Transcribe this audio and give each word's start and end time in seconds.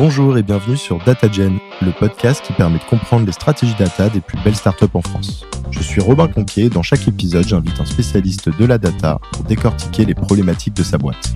Bonjour 0.00 0.38
et 0.38 0.42
bienvenue 0.42 0.78
sur 0.78 0.96
DataGen, 1.04 1.58
le 1.82 1.92
podcast 1.92 2.42
qui 2.42 2.54
permet 2.54 2.78
de 2.78 2.84
comprendre 2.84 3.26
les 3.26 3.32
stratégies 3.32 3.74
data 3.78 4.08
des 4.08 4.22
plus 4.22 4.38
belles 4.42 4.56
startups 4.56 4.86
en 4.94 5.02
France. 5.02 5.44
Je 5.70 5.82
suis 5.82 6.00
Robin 6.00 6.26
Conquier 6.26 6.64
et 6.64 6.68
dans 6.70 6.82
chaque 6.82 7.06
épisode, 7.06 7.46
j'invite 7.46 7.78
un 7.78 7.84
spécialiste 7.84 8.48
de 8.48 8.64
la 8.64 8.78
data 8.78 9.20
pour 9.30 9.44
décortiquer 9.44 10.06
les 10.06 10.14
problématiques 10.14 10.72
de 10.72 10.82
sa 10.82 10.96
boîte. 10.96 11.34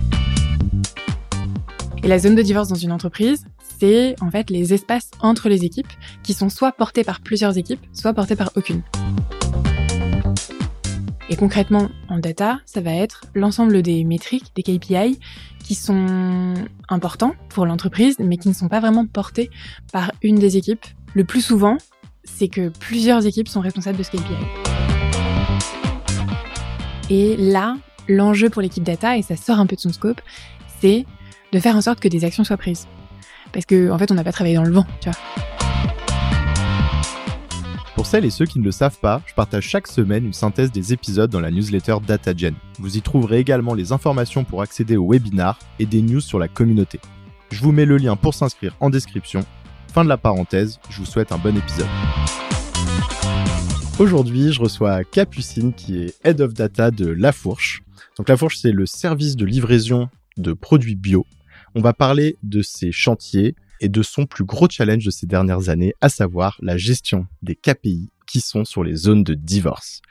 Et 2.01 2.07
la 2.07 2.17
zone 2.17 2.33
de 2.33 2.41
divorce 2.41 2.67
dans 2.67 2.73
une 2.73 2.91
entreprise, 2.91 3.45
c'est 3.79 4.15
en 4.19 4.31
fait 4.31 4.49
les 4.49 4.73
espaces 4.73 5.11
entre 5.19 5.47
les 5.47 5.63
équipes 5.63 5.93
qui 6.23 6.33
sont 6.33 6.49
soit 6.49 6.71
portés 6.71 7.03
par 7.03 7.21
plusieurs 7.21 7.59
équipes, 7.59 7.85
soit 7.93 8.13
portés 8.13 8.35
par 8.35 8.49
aucune. 8.55 8.81
Et 11.29 11.35
concrètement, 11.35 11.89
en 12.07 12.19
data, 12.19 12.59
ça 12.65 12.81
va 12.81 12.91
être 12.91 13.25
l'ensemble 13.33 13.81
des 13.81 14.03
métriques, 14.03 14.51
des 14.55 14.61
KPI, 14.61 15.19
qui 15.63 15.73
sont 15.73 16.53
importants 16.87 17.33
pour 17.49 17.65
l'entreprise, 17.65 18.17
mais 18.19 18.37
qui 18.37 18.47
ne 18.47 18.53
sont 18.53 18.67
pas 18.67 18.79
vraiment 18.79 19.07
portés 19.07 19.49
par 19.91 20.11
une 20.21 20.35
des 20.35 20.57
équipes. 20.57 20.85
Le 21.15 21.23
plus 21.23 21.41
souvent, 21.41 21.77
c'est 22.23 22.47
que 22.47 22.69
plusieurs 22.69 23.25
équipes 23.25 23.47
sont 23.47 23.61
responsables 23.61 23.97
de 23.97 24.03
ce 24.03 24.11
KPI. 24.11 24.35
Et 27.09 27.35
là, 27.37 27.75
l'enjeu 28.07 28.51
pour 28.51 28.61
l'équipe 28.61 28.83
data, 28.83 29.17
et 29.17 29.23
ça 29.23 29.35
sort 29.35 29.59
un 29.59 29.65
peu 29.65 29.75
de 29.75 29.81
son 29.81 29.93
scope, 29.93 30.21
c'est 30.79 31.05
de 31.51 31.59
faire 31.59 31.75
en 31.75 31.81
sorte 31.81 31.99
que 31.99 32.07
des 32.07 32.23
actions 32.23 32.43
soient 32.43 32.57
prises. 32.57 32.87
Parce 33.51 33.65
qu'en 33.65 33.89
en 33.89 33.97
fait, 33.97 34.11
on 34.11 34.15
n'a 34.15 34.23
pas 34.23 34.31
travaillé 34.31 34.55
dans 34.55 34.63
le 34.63 34.73
vent, 34.73 34.85
tu 35.01 35.09
vois. 35.09 35.54
Pour 37.95 38.05
celles 38.05 38.25
et 38.25 38.29
ceux 38.29 38.45
qui 38.45 38.59
ne 38.59 38.65
le 38.65 38.73
savent 38.73 38.99
pas, 38.99 39.21
je 39.25 39.33
partage 39.33 39.63
chaque 39.63 39.87
semaine 39.87 40.25
une 40.25 40.33
synthèse 40.33 40.69
des 40.69 40.91
épisodes 40.91 41.31
dans 41.31 41.39
la 41.39 41.49
newsletter 41.49 41.95
DataGen. 42.05 42.53
Vous 42.77 42.97
y 42.97 43.01
trouverez 43.01 43.39
également 43.39 43.73
les 43.73 43.93
informations 43.93 44.43
pour 44.43 44.61
accéder 44.61 44.97
au 44.97 45.09
webinar 45.09 45.57
et 45.79 45.85
des 45.85 46.01
news 46.01 46.19
sur 46.19 46.37
la 46.37 46.49
communauté. 46.49 46.99
Je 47.51 47.61
vous 47.61 47.71
mets 47.71 47.85
le 47.85 47.95
lien 47.95 48.17
pour 48.17 48.33
s'inscrire 48.33 48.75
en 48.81 48.89
description. 48.89 49.45
Fin 49.93 50.03
de 50.03 50.09
la 50.09 50.17
parenthèse, 50.17 50.77
je 50.89 50.97
vous 50.97 51.05
souhaite 51.05 51.31
un 51.31 51.37
bon 51.37 51.55
épisode. 51.55 51.87
Aujourd'hui, 53.97 54.51
je 54.51 54.59
reçois 54.59 55.05
Capucine 55.05 55.71
qui 55.71 55.97
est 55.97 56.15
Head 56.25 56.41
of 56.41 56.53
Data 56.53 56.91
de 56.91 57.07
La 57.07 57.31
Fourche. 57.31 57.81
Donc 58.17 58.27
La 58.27 58.35
Fourche, 58.35 58.57
c'est 58.57 58.73
le 58.73 58.85
service 58.85 59.37
de 59.37 59.45
livraison 59.45 60.09
de 60.35 60.51
produits 60.51 60.95
bio. 60.95 61.25
On 61.75 61.81
va 61.81 61.93
parler 61.93 62.35
de 62.43 62.61
ses 62.61 62.91
chantiers, 62.91 63.55
et 63.81 63.89
de 63.89 64.01
son 64.03 64.25
plus 64.25 64.45
gros 64.45 64.67
challenge 64.69 65.05
de 65.05 65.11
ces 65.11 65.25
dernières 65.25 65.69
années, 65.69 65.93
à 66.01 66.09
savoir 66.09 66.57
la 66.61 66.77
gestion 66.77 67.27
des 67.41 67.55
KPI 67.55 68.09
qui 68.27 68.41
sont 68.41 68.65
sur 68.65 68.83
les 68.83 68.95
zones 68.95 69.23
de 69.23 69.33
divorce. 69.33 70.01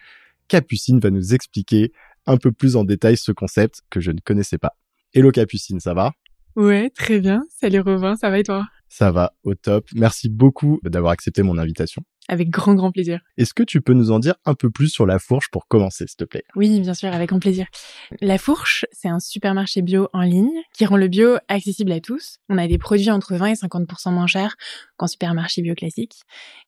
Capucine 0.48 1.00
va 1.00 1.10
nous 1.10 1.34
expliquer 1.34 1.92
un 2.26 2.36
peu 2.36 2.52
plus 2.52 2.76
en 2.76 2.84
détail 2.84 3.16
ce 3.16 3.32
concept 3.32 3.82
que 3.90 4.00
je 4.00 4.10
ne 4.10 4.20
connaissais 4.20 4.58
pas. 4.58 4.76
Hello 5.12 5.30
Capucine, 5.30 5.80
ça 5.80 5.94
va? 5.94 6.12
Ouais, 6.56 6.90
très 6.90 7.20
bien. 7.20 7.44
Salut 7.48 7.80
Robin, 7.80 8.16
ça 8.16 8.30
va 8.30 8.38
et 8.38 8.44
toi? 8.44 8.66
Ça 8.88 9.10
va, 9.10 9.32
au 9.42 9.54
top. 9.54 9.88
Merci 9.94 10.28
beaucoup 10.28 10.80
d'avoir 10.84 11.12
accepté 11.12 11.42
mon 11.42 11.58
invitation. 11.58 12.02
Avec 12.28 12.48
grand, 12.48 12.74
grand 12.74 12.90
plaisir. 12.90 13.20
Est-ce 13.36 13.52
que 13.52 13.62
tu 13.62 13.80
peux 13.82 13.92
nous 13.92 14.10
en 14.10 14.18
dire 14.18 14.34
un 14.46 14.54
peu 14.54 14.70
plus 14.70 14.88
sur 14.88 15.04
La 15.04 15.18
Fourche 15.18 15.50
pour 15.50 15.68
commencer, 15.68 16.06
s'il 16.06 16.16
te 16.16 16.24
plaît? 16.24 16.44
Oui, 16.56 16.80
bien 16.80 16.94
sûr, 16.94 17.12
avec 17.12 17.28
grand 17.28 17.38
plaisir. 17.38 17.66
La 18.22 18.38
Fourche, 18.38 18.86
c'est 18.92 19.08
un 19.08 19.20
supermarché 19.20 19.82
bio 19.82 20.08
en 20.12 20.22
ligne 20.22 20.62
qui 20.72 20.86
rend 20.86 20.96
le 20.96 21.08
bio 21.08 21.36
accessible 21.48 21.92
à 21.92 22.00
tous. 22.00 22.38
On 22.48 22.56
a 22.56 22.66
des 22.66 22.78
produits 22.78 23.10
entre 23.10 23.34
20 23.36 23.46
et 23.46 23.54
50% 23.54 24.12
moins 24.12 24.26
chers 24.26 24.56
qu'en 24.96 25.06
supermarché 25.06 25.60
bio 25.60 25.74
classique. 25.74 26.14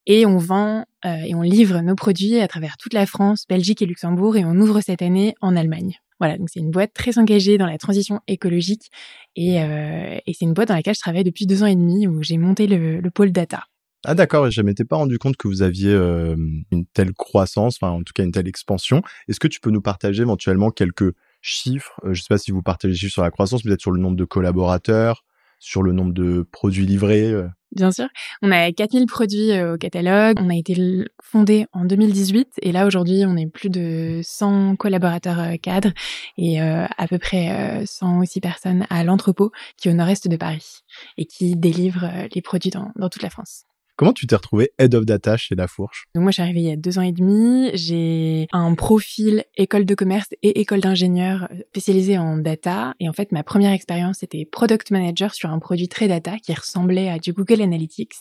Et 0.07 0.27
on 0.27 0.37
vend 0.37 0.85
euh, 1.07 1.17
et 1.27 1.35
on 1.35 1.43
livre 1.43 1.81
nos 1.81 1.95
produits 1.95 2.39
à 2.41 2.49
travers 2.49 2.77
toute 2.77 2.93
la 2.93 3.07
France, 3.07 3.47
Belgique 3.49 3.81
et 3.81 3.87
Luxembourg 3.87 4.37
et 4.37 4.45
on 4.45 4.57
ouvre 4.57 4.81
cette 4.81 5.03
année 5.03 5.35
en 5.41 5.57
Allemagne. 5.57 5.99
Voilà, 6.19 6.39
donc 6.39 6.49
c'est 6.51 6.61
une 6.61 6.71
boîte 6.71 6.93
très 6.95 7.19
engagée 7.19 7.59
dans 7.59 7.67
la 7.67 7.77
transition 7.79 8.21
écologique 8.27 8.91
et, 9.37 9.63
euh, 9.63 10.19
et 10.27 10.33
c'est 10.33 10.47
une 10.47 10.55
boîte 10.55 10.69
dans 10.69 10.75
laquelle 10.75 10.95
je 10.95 11.01
travaille 11.01 11.25
depuis 11.25 11.47
deux 11.47 11.63
ans 11.63 11.67
et 11.67 11.75
demi 11.75 12.07
où 12.07 12.23
j'ai 12.23 12.39
monté 12.39 12.67
le, 12.67 13.01
le 13.01 13.11
pôle 13.11 13.33
data. 13.33 13.65
Ah 14.09 14.15
d'accord, 14.15 14.49
je 14.53 14.63
m'étais 14.63 14.85
pas 14.85 14.95
rendu 14.95 15.19
compte 15.19 15.37
que 15.37 15.49
vous 15.49 15.63
aviez 15.63 15.91
euh, 15.93 16.37
une 16.71 16.87
telle 16.87 17.13
croissance, 17.13 17.77
enfin 17.83 17.91
en 17.91 18.05
tout 18.05 18.13
cas 18.15 18.23
une 18.23 18.31
telle 18.31 18.47
expansion. 18.47 19.03
Est-ce 19.27 19.41
que 19.41 19.49
tu 19.49 19.59
peux 19.59 19.71
nous 19.71 19.81
partager 19.81 20.23
éventuellement 20.23 20.71
quelques 20.71 21.13
chiffres? 21.43 22.01
Euh, 22.05 22.15
Je 22.15 22.23
sais 22.23 22.29
pas 22.29 22.39
si 22.39 22.53
vous 22.53 22.63
partagez 22.63 22.93
les 22.93 22.99
chiffres 22.99 23.15
sur 23.15 23.25
la 23.25 23.33
croissance, 23.33 23.65
peut-être 23.65 23.81
sur 23.81 23.91
le 23.91 24.01
nombre 24.01 24.17
de 24.17 24.25
collaborateurs, 24.25 25.25
sur 25.59 25.83
le 25.83 25.91
nombre 25.91 26.13
de 26.13 26.47
produits 26.53 26.87
livrés. 26.87 27.33
Euh. 27.33 27.49
Bien 27.73 27.91
sûr. 27.91 28.07
On 28.43 28.53
a 28.53 28.71
4000 28.71 29.07
produits 29.07 29.61
au 29.61 29.77
catalogue. 29.77 30.37
On 30.41 30.51
a 30.51 30.55
été 30.55 31.05
fondé 31.21 31.67
en 31.73 31.85
2018 31.85 32.47
et 32.63 32.71
là 32.71 32.87
aujourd'hui 32.87 33.25
on 33.27 33.37
est 33.37 33.51
plus 33.51 33.71
de 33.71 34.21
100 34.23 34.77
collaborateurs 34.77 35.59
cadres 35.61 35.93
et 36.39 36.61
à 36.61 37.09
peu 37.09 37.19
près 37.19 37.85
100 37.85 38.21
aussi 38.21 38.41
personnes 38.41 38.87
à 38.89 39.03
l'entrepôt 39.03 39.51
qui 39.77 39.89
est 39.89 39.91
au 39.91 39.95
nord-est 39.95 40.29
de 40.29 40.37
Paris 40.37 40.85
et 41.19 41.27
qui 41.27 41.57
délivrent 41.57 42.09
les 42.33 42.41
produits 42.41 42.71
dans 42.71 42.93
toute 43.11 43.23
la 43.23 43.31
France. 43.31 43.65
Comment 43.97 44.13
tu 44.13 44.27
t'es 44.27 44.37
retrouvé 44.37 44.73
Head 44.79 44.95
of 44.95 45.07
Data 45.07 45.39
chez 45.39 45.55
La 45.55 45.67
Fourche? 45.67 46.05
Donc 46.15 46.23
moi, 46.23 46.31
je 46.31 46.35
suis 46.35 46.43
arrivée 46.43 46.61
il 46.61 46.67
y 46.67 46.71
a 46.71 46.77
deux 46.77 46.99
ans 46.99 47.03
et 47.03 47.13
demi. 47.13 47.71
J'ai 47.73 48.47
un 48.53 48.75
profil 48.75 49.45
école 49.57 49.87
de 49.87 49.95
commerce 49.95 50.29
et 50.43 50.61
école 50.61 50.81
d'ingénieur 50.81 51.49
euh, 51.51 51.63
spécialisé 51.71 52.19
en 52.19 52.37
data. 52.37 52.93
Et 53.01 53.09
en 53.09 53.15
fait, 53.15 53.33
ma 53.33 53.43
première 53.43 53.73
expérience, 53.73 54.19
c'était 54.21 54.45
product 54.45 54.91
manager 54.91 55.35
sur 55.35 55.51
un 55.51 55.59
produit 55.59 55.89
très 55.89 56.09
data 56.09 56.37
qui 56.37 56.53
ressemblait 56.53 57.09
à 57.09 57.19
du 57.19 57.33
Google 57.33 57.63
Analytics. 57.63 58.13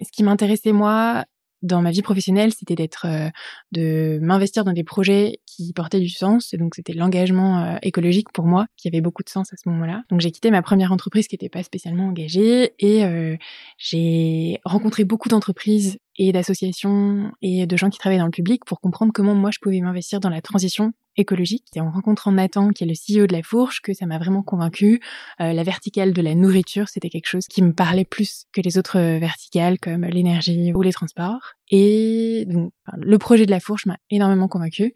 Ce 0.00 0.10
qui 0.10 0.22
m'intéressait, 0.22 0.72
moi, 0.72 1.26
dans 1.64 1.80
ma 1.82 1.90
vie 1.90 2.02
professionnelle, 2.02 2.52
c'était 2.52 2.74
d'être, 2.74 3.06
euh, 3.08 3.30
de 3.72 4.18
m'investir 4.22 4.64
dans 4.64 4.72
des 4.72 4.84
projets 4.84 5.40
qui 5.46 5.72
portaient 5.72 5.98
du 5.98 6.10
sens. 6.10 6.54
Donc, 6.54 6.74
c'était 6.74 6.92
l'engagement 6.92 7.64
euh, 7.64 7.76
écologique 7.82 8.30
pour 8.32 8.44
moi 8.44 8.66
qui 8.76 8.86
avait 8.86 9.00
beaucoup 9.00 9.22
de 9.22 9.30
sens 9.30 9.52
à 9.52 9.56
ce 9.56 9.68
moment-là. 9.70 10.02
Donc, 10.10 10.20
j'ai 10.20 10.30
quitté 10.30 10.50
ma 10.50 10.62
première 10.62 10.92
entreprise 10.92 11.26
qui 11.26 11.34
n'était 11.34 11.48
pas 11.48 11.62
spécialement 11.62 12.08
engagée 12.08 12.74
et 12.78 13.04
euh, 13.04 13.36
j'ai 13.78 14.60
rencontré 14.64 15.04
beaucoup 15.04 15.28
d'entreprises 15.28 15.98
et 16.16 16.32
d'associations 16.32 17.32
et 17.40 17.66
de 17.66 17.76
gens 17.76 17.90
qui 17.90 17.98
travaillent 17.98 18.18
dans 18.18 18.26
le 18.26 18.30
public 18.30 18.64
pour 18.66 18.80
comprendre 18.80 19.12
comment 19.12 19.34
moi 19.34 19.50
je 19.50 19.58
pouvais 19.60 19.80
m'investir 19.80 20.20
dans 20.20 20.30
la 20.30 20.42
transition 20.42 20.92
écologique. 21.16 21.64
C'est 21.72 21.80
en 21.80 21.90
rencontrant 21.90 22.32
Nathan, 22.32 22.70
qui 22.70 22.84
est 22.84 22.86
le 22.86 22.94
CEO 22.94 23.26
de 23.26 23.32
la 23.32 23.42
Fourche, 23.42 23.80
que 23.80 23.92
ça 23.92 24.06
m'a 24.06 24.18
vraiment 24.18 24.42
convaincu. 24.42 25.00
Euh, 25.40 25.52
la 25.52 25.62
verticale 25.62 26.12
de 26.12 26.22
la 26.22 26.34
nourriture, 26.34 26.88
c'était 26.88 27.10
quelque 27.10 27.28
chose 27.28 27.46
qui 27.46 27.62
me 27.62 27.72
parlait 27.72 28.04
plus 28.04 28.46
que 28.52 28.60
les 28.60 28.78
autres 28.78 28.98
verticales 28.98 29.78
comme 29.78 30.04
l'énergie 30.04 30.72
ou 30.72 30.82
les 30.82 30.92
transports. 30.92 31.54
Et 31.70 32.44
donc, 32.46 32.72
le 32.96 33.18
projet 33.18 33.46
de 33.46 33.50
la 33.50 33.58
fourche 33.58 33.86
m'a 33.86 33.96
énormément 34.10 34.48
convaincu. 34.48 34.92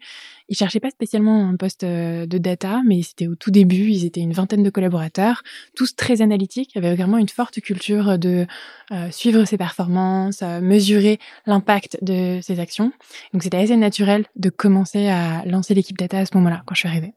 Ils 0.49 0.55
cherchaient 0.55 0.79
pas 0.79 0.91
spécialement 0.91 1.47
un 1.47 1.55
poste 1.55 1.83
euh, 1.83 2.27
de 2.27 2.37
data, 2.37 2.81
mais 2.85 3.01
c'était 3.01 3.27
au 3.27 3.35
tout 3.35 3.49
début. 3.49 3.89
Ils 3.89 4.05
étaient 4.05 4.21
une 4.21 4.33
vingtaine 4.33 4.61
de 4.61 4.69
collaborateurs, 4.69 5.41
tous 5.75 5.95
très 5.95 6.21
analytiques. 6.21 6.77
Avait 6.77 6.95
vraiment 6.95 7.17
une 7.17 7.29
forte 7.29 7.59
culture 7.59 8.19
de 8.19 8.45
euh, 8.91 9.11
suivre 9.11 9.45
ses 9.45 9.57
performances, 9.57 10.41
euh, 10.43 10.61
mesurer 10.61 11.19
l'impact 11.47 11.97
de 12.03 12.39
ses 12.41 12.59
actions. 12.59 12.91
Donc, 13.33 13.43
c'était 13.43 13.57
assez 13.57 13.75
naturel 13.75 14.25
de 14.35 14.49
commencer 14.49 15.07
à 15.07 15.43
lancer 15.45 15.73
l'équipe 15.73 15.97
à 16.17 16.25
ce 16.25 16.35
moment-là, 16.37 16.63
quand 16.65 16.75
je 16.75 16.79
suis 16.79 16.89
arrivée. 16.89 17.13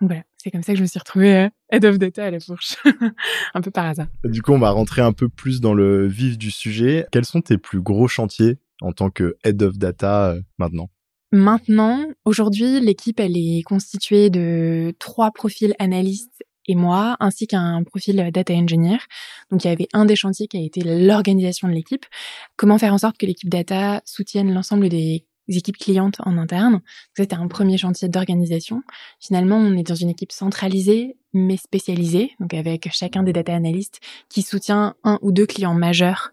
Donc 0.00 0.10
voilà, 0.10 0.24
c'est 0.36 0.50
comme 0.50 0.62
ça 0.62 0.72
que 0.72 0.78
je 0.78 0.82
me 0.82 0.86
suis 0.86 0.98
retrouvée 0.98 1.48
head 1.70 1.84
of 1.84 1.98
data 1.98 2.26
à 2.26 2.30
la 2.30 2.38
fourche, 2.38 2.76
un 3.54 3.60
peu 3.60 3.70
par 3.70 3.86
hasard. 3.86 4.08
Du 4.24 4.42
coup, 4.42 4.52
on 4.52 4.58
va 4.58 4.70
rentrer 4.70 5.02
un 5.02 5.12
peu 5.12 5.28
plus 5.28 5.60
dans 5.60 5.74
le 5.74 6.06
vif 6.06 6.36
du 6.36 6.50
sujet. 6.50 7.06
Quels 7.12 7.24
sont 7.24 7.40
tes 7.40 7.58
plus 7.58 7.80
gros 7.80 8.08
chantiers 8.08 8.58
en 8.82 8.92
tant 8.92 9.10
que 9.10 9.36
head 9.44 9.62
of 9.62 9.78
data 9.78 10.30
euh, 10.30 10.40
maintenant? 10.58 10.90
Maintenant, 11.32 12.06
aujourd'hui, 12.24 12.80
l'équipe, 12.80 13.18
elle 13.20 13.36
est 13.36 13.62
constituée 13.62 14.30
de 14.30 14.94
trois 14.98 15.32
profils 15.32 15.74
analystes 15.78 16.44
et 16.68 16.74
moi, 16.74 17.16
ainsi 17.20 17.46
qu'un 17.46 17.82
profil 17.84 18.30
data 18.32 18.54
engineer. 18.54 18.98
Donc, 19.50 19.64
il 19.64 19.68
y 19.68 19.70
avait 19.70 19.88
un 19.92 20.04
des 20.04 20.16
chantiers 20.16 20.48
qui 20.48 20.56
a 20.56 20.60
été 20.60 20.82
l'organisation 20.82 21.68
de 21.68 21.72
l'équipe. 21.72 22.06
Comment 22.56 22.78
faire 22.78 22.92
en 22.92 22.98
sorte 22.98 23.18
que 23.18 23.26
l'équipe 23.26 23.48
data 23.48 24.02
soutienne 24.04 24.52
l'ensemble 24.52 24.88
des 24.88 25.25
équipes 25.48 25.76
clientes 25.76 26.16
en 26.24 26.38
interne. 26.38 26.80
C'était 27.16 27.36
un 27.36 27.48
premier 27.48 27.78
chantier 27.78 28.08
d'organisation. 28.08 28.82
Finalement, 29.20 29.56
on 29.56 29.76
est 29.76 29.86
dans 29.86 29.94
une 29.94 30.10
équipe 30.10 30.32
centralisée 30.32 31.16
mais 31.36 31.56
spécialisée, 31.56 32.32
donc 32.40 32.54
avec 32.54 32.88
chacun 32.92 33.22
des 33.22 33.32
data 33.32 33.54
analystes 33.54 34.00
qui 34.28 34.42
soutient 34.42 34.94
un 35.04 35.18
ou 35.22 35.32
deux 35.32 35.46
clients 35.46 35.74
majeurs 35.74 36.32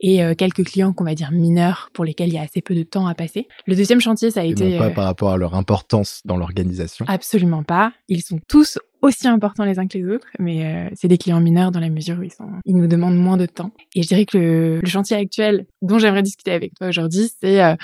et 0.00 0.22
euh, 0.22 0.34
quelques 0.34 0.64
clients 0.64 0.92
qu'on 0.92 1.04
va 1.04 1.14
dire 1.14 1.32
mineurs 1.32 1.90
pour 1.92 2.04
lesquels 2.04 2.28
il 2.28 2.34
y 2.34 2.38
a 2.38 2.42
assez 2.42 2.62
peu 2.62 2.74
de 2.74 2.82
temps 2.82 3.06
à 3.06 3.14
passer. 3.14 3.48
Le 3.66 3.74
deuxième 3.74 4.00
chantier, 4.00 4.30
ça 4.30 4.40
a 4.40 4.44
été 4.44 4.78
pas 4.78 4.86
euh, 4.86 4.90
par 4.90 5.04
rapport 5.04 5.32
à 5.32 5.36
leur 5.36 5.54
importance 5.54 6.20
dans 6.24 6.36
l'organisation. 6.36 7.04
Absolument 7.08 7.62
pas. 7.62 7.92
Ils 8.08 8.22
sont 8.22 8.38
tous 8.46 8.78
aussi 9.02 9.26
importants 9.26 9.64
les 9.64 9.78
uns 9.78 9.86
que 9.86 9.98
les 9.98 10.04
autres, 10.06 10.26
mais 10.38 10.64
euh, 10.64 10.90
c'est 10.94 11.08
des 11.08 11.18
clients 11.18 11.40
mineurs 11.40 11.70
dans 11.70 11.80
la 11.80 11.90
mesure 11.90 12.18
où 12.18 12.22
ils 12.22 12.32
sont, 12.32 12.48
ils 12.64 12.76
nous 12.76 12.86
demandent 12.86 13.18
moins 13.18 13.36
de 13.36 13.46
temps. 13.46 13.72
Et 13.94 14.02
je 14.02 14.08
dirais 14.08 14.26
que 14.26 14.38
le, 14.38 14.80
le 14.80 14.88
chantier 14.88 15.16
actuel 15.16 15.66
dont 15.82 15.98
j'aimerais 15.98 16.22
discuter 16.22 16.52
avec 16.52 16.74
toi 16.74 16.88
aujourd'hui, 16.88 17.30
c'est 17.40 17.76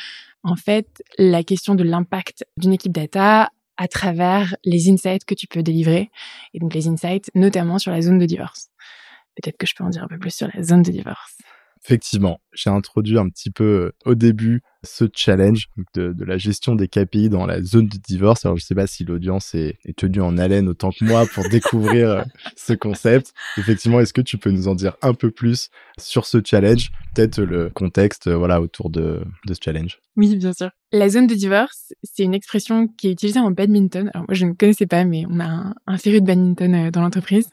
en 0.43 0.57
fait 0.57 1.03
la 1.19 1.43
question 1.43 1.75
de 1.75 1.85
l'impact 1.85 2.45
d'une 2.57 2.73
équipe 2.73 2.93
data 2.93 3.51
à 3.77 3.89
travers 3.89 4.57
les 4.65 4.91
insights 4.91 5.25
que 5.25 5.35
tu 5.35 5.47
peux 5.47 5.63
délivrer. 5.63 6.11
Et 6.55 6.59
donc 6.59 6.75
les 6.75 6.89
insights 6.89 7.31
notamment 7.35 7.79
sur 7.79 7.91
la 7.91 8.01
zone 8.01 8.19
de 8.19 8.27
divorce. 8.27 8.69
Peut-être 9.37 9.57
que 9.57 9.67
je 9.67 9.75
peux 9.75 9.85
en 9.85 9.89
dire 9.89 10.05
un 10.05 10.09
peu 10.09 10.19
plus 10.19 10.35
sur 10.35 10.49
la 10.53 10.63
zone 10.63 10.83
de 10.83 10.91
divorce. 10.91 11.39
Effectivement, 11.85 12.41
j'ai 12.53 12.71
introduit 12.71 13.19
un 13.19 13.29
petit 13.29 13.51
peu 13.51 13.65
euh, 13.65 13.93
au 14.05 14.15
début 14.15 14.63
ce 14.85 15.05
challenge 15.13 15.69
de, 15.95 16.15
la 16.25 16.39
gestion 16.39 16.77
des 16.77 16.87
KPI 16.87 17.29
dans 17.29 17.45
la 17.45 17.61
zone 17.61 17.89
de 17.89 17.97
divorce. 17.97 18.45
Alors 18.45 18.57
je 18.57 18.65
sais 18.65 18.75
pas 18.75 18.87
si 18.87 19.05
l'audience 19.05 19.55
est, 19.55 19.79
est, 19.85 19.97
tenue 19.97 20.21
en 20.21 20.39
haleine 20.39 20.69
autant 20.69 20.91
que 20.91 21.05
moi 21.05 21.27
pour 21.27 21.49
découvrir 21.49 22.11
euh, 22.11 22.23
ce 22.57 22.73
concept. 22.73 23.33
Effectivement, 23.59 23.99
est-ce 23.99 24.13
que 24.13 24.21
tu 24.21 24.39
peux 24.39 24.51
nous 24.51 24.69
en 24.69 24.77
dire 24.77 24.97
un 25.03 25.15
peu 25.15 25.33
plus 25.33 25.71
sur 25.99 26.25
ce 26.25 26.39
challenge, 26.45 26.93
peut-être 27.15 27.43
le 27.43 27.69
contexte 27.71 28.29
euh, 28.29 28.37
voilà 28.37 28.61
autour 28.61 28.89
de, 28.89 29.25
de 29.47 29.55
ce 29.55 29.61
challenge? 29.61 29.99
Oui, 30.17 30.37
bien 30.37 30.53
sûr. 30.53 30.71
La 30.93 31.09
zone 31.09 31.27
de 31.27 31.35
divorce, 31.35 31.93
c'est 32.05 32.23
une 32.23 32.35
expression 32.35 32.87
qui 32.87 33.09
est 33.09 33.13
utilisée 33.13 33.41
en 33.41 33.51
badminton. 33.51 34.09
Alors 34.15 34.27
moi 34.29 34.35
je 34.35 34.47
ne 34.47 34.53
connaissais 34.53 34.87
pas, 34.87 35.05
mais 35.05 35.25
on 35.29 35.41
a 35.41 35.47
un, 35.47 35.75
un 35.89 35.99
féru 35.99 36.21
de 36.21 36.27
badminton 36.27 36.91
dans 36.91 37.01
l'entreprise. 37.01 37.49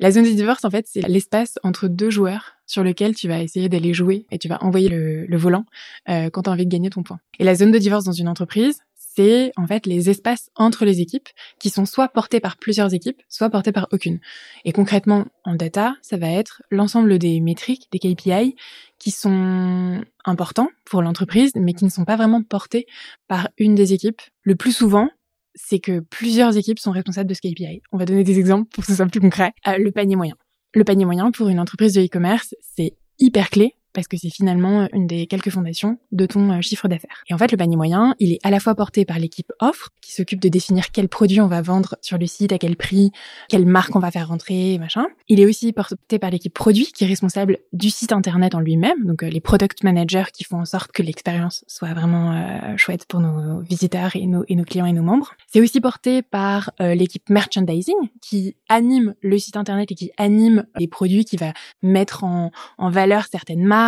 La 0.00 0.12
zone 0.12 0.24
de 0.24 0.30
divorce, 0.30 0.64
en 0.64 0.70
fait, 0.70 0.86
c'est 0.88 1.06
l'espace 1.08 1.58
entre 1.64 1.88
deux 1.88 2.10
joueurs 2.10 2.56
sur 2.66 2.84
lequel 2.84 3.14
tu 3.14 3.26
vas 3.26 3.40
essayer 3.40 3.68
d'aller 3.68 3.94
jouer 3.94 4.26
et 4.30 4.38
tu 4.38 4.46
vas 4.46 4.62
envoyer 4.62 4.88
le, 4.88 5.36
volant 5.36 5.64
euh, 6.08 6.30
quand 6.30 6.42
tu 6.42 6.50
as 6.50 6.52
envie 6.52 6.66
de 6.66 6.70
gagner 6.70 6.90
ton 6.90 7.02
point. 7.02 7.18
Et 7.38 7.44
la 7.44 7.54
zone 7.54 7.72
de 7.72 7.78
divorce 7.78 8.04
dans 8.04 8.12
une 8.12 8.28
entreprise, 8.28 8.80
c'est 8.94 9.50
en 9.56 9.66
fait 9.66 9.86
les 9.86 10.10
espaces 10.10 10.50
entre 10.54 10.84
les 10.84 11.00
équipes 11.00 11.28
qui 11.58 11.70
sont 11.70 11.86
soit 11.86 12.08
portés 12.08 12.38
par 12.38 12.56
plusieurs 12.56 12.94
équipes, 12.94 13.20
soit 13.28 13.50
portés 13.50 13.72
par 13.72 13.88
aucune. 13.90 14.20
Et 14.64 14.70
concrètement, 14.70 15.26
en 15.44 15.54
data, 15.54 15.96
ça 16.02 16.16
va 16.16 16.28
être 16.28 16.62
l'ensemble 16.70 17.18
des 17.18 17.40
métriques, 17.40 17.88
des 17.90 17.98
KPI, 17.98 18.54
qui 19.00 19.10
sont 19.10 20.00
importants 20.24 20.68
pour 20.84 21.02
l'entreprise, 21.02 21.52
mais 21.56 21.72
qui 21.72 21.84
ne 21.84 21.90
sont 21.90 22.04
pas 22.04 22.16
vraiment 22.16 22.42
portés 22.42 22.86
par 23.26 23.48
une 23.58 23.74
des 23.74 23.92
équipes. 23.92 24.20
Le 24.42 24.54
plus 24.54 24.72
souvent, 24.72 25.08
c'est 25.58 25.80
que 25.80 26.00
plusieurs 26.00 26.56
équipes 26.56 26.78
sont 26.78 26.92
responsables 26.92 27.28
de 27.28 27.34
ce 27.34 27.40
KPI. 27.40 27.82
On 27.92 27.98
va 27.98 28.04
donner 28.04 28.24
des 28.24 28.38
exemples 28.38 28.68
pour 28.72 28.84
que 28.84 28.90
ce 28.90 28.96
soit 28.96 29.06
plus 29.06 29.20
concret. 29.20 29.52
Euh, 29.66 29.76
le 29.78 29.90
panier 29.90 30.16
moyen. 30.16 30.34
Le 30.74 30.84
panier 30.84 31.04
moyen 31.04 31.30
pour 31.30 31.48
une 31.48 31.60
entreprise 31.60 31.94
de 31.94 32.02
e-commerce, 32.02 32.54
c'est 32.60 32.96
hyper 33.18 33.50
clé 33.50 33.74
parce 33.98 34.06
que 34.06 34.16
c'est 34.16 34.30
finalement 34.30 34.86
une 34.92 35.08
des 35.08 35.26
quelques 35.26 35.50
fondations 35.50 35.98
de 36.12 36.24
ton 36.24 36.52
euh, 36.52 36.60
chiffre 36.60 36.86
d'affaires. 36.86 37.24
Et 37.28 37.34
en 37.34 37.38
fait, 37.38 37.50
le 37.50 37.56
panier 37.56 37.74
moyen, 37.74 38.14
il 38.20 38.32
est 38.32 38.38
à 38.44 38.50
la 38.50 38.60
fois 38.60 38.76
porté 38.76 39.04
par 39.04 39.18
l'équipe 39.18 39.50
offre, 39.58 39.88
qui 40.00 40.12
s'occupe 40.12 40.38
de 40.38 40.48
définir 40.48 40.92
quel 40.92 41.08
produit 41.08 41.40
on 41.40 41.48
va 41.48 41.62
vendre 41.62 41.96
sur 42.00 42.16
le 42.16 42.28
site, 42.28 42.52
à 42.52 42.58
quel 42.58 42.76
prix, 42.76 43.10
quelle 43.48 43.66
marque 43.66 43.96
on 43.96 43.98
va 43.98 44.12
faire 44.12 44.28
rentrer, 44.28 44.78
machin. 44.78 45.06
Il 45.26 45.40
est 45.40 45.46
aussi 45.46 45.72
porté 45.72 46.20
par 46.20 46.30
l'équipe 46.30 46.54
produit, 46.54 46.92
qui 46.92 47.02
est 47.02 47.06
responsable 47.08 47.58
du 47.72 47.90
site 47.90 48.12
internet 48.12 48.54
en 48.54 48.60
lui-même, 48.60 49.04
donc 49.04 49.24
euh, 49.24 49.28
les 49.28 49.40
product 49.40 49.82
managers 49.82 50.30
qui 50.32 50.44
font 50.44 50.60
en 50.60 50.64
sorte 50.64 50.92
que 50.92 51.02
l'expérience 51.02 51.64
soit 51.66 51.92
vraiment 51.92 52.30
euh, 52.30 52.76
chouette 52.76 53.04
pour 53.06 53.18
nos 53.18 53.62
visiteurs 53.62 54.14
et 54.14 54.26
nos, 54.26 54.44
clients 54.62 54.86
et 54.86 54.92
nos 54.92 55.02
membres. 55.02 55.34
C'est 55.48 55.60
aussi 55.60 55.80
porté 55.80 56.22
par 56.22 56.70
l'équipe 56.78 57.28
merchandising, 57.30 57.96
qui 58.22 58.54
anime 58.68 59.14
le 59.22 59.38
site 59.40 59.56
internet 59.56 59.90
et 59.90 59.96
qui 59.96 60.12
anime 60.18 60.66
les 60.78 60.86
produits, 60.86 61.24
qui 61.24 61.36
va 61.36 61.52
mettre 61.82 62.22
en 62.22 62.52
valeur 62.90 63.26
certaines 63.28 63.64
marques 63.64 63.87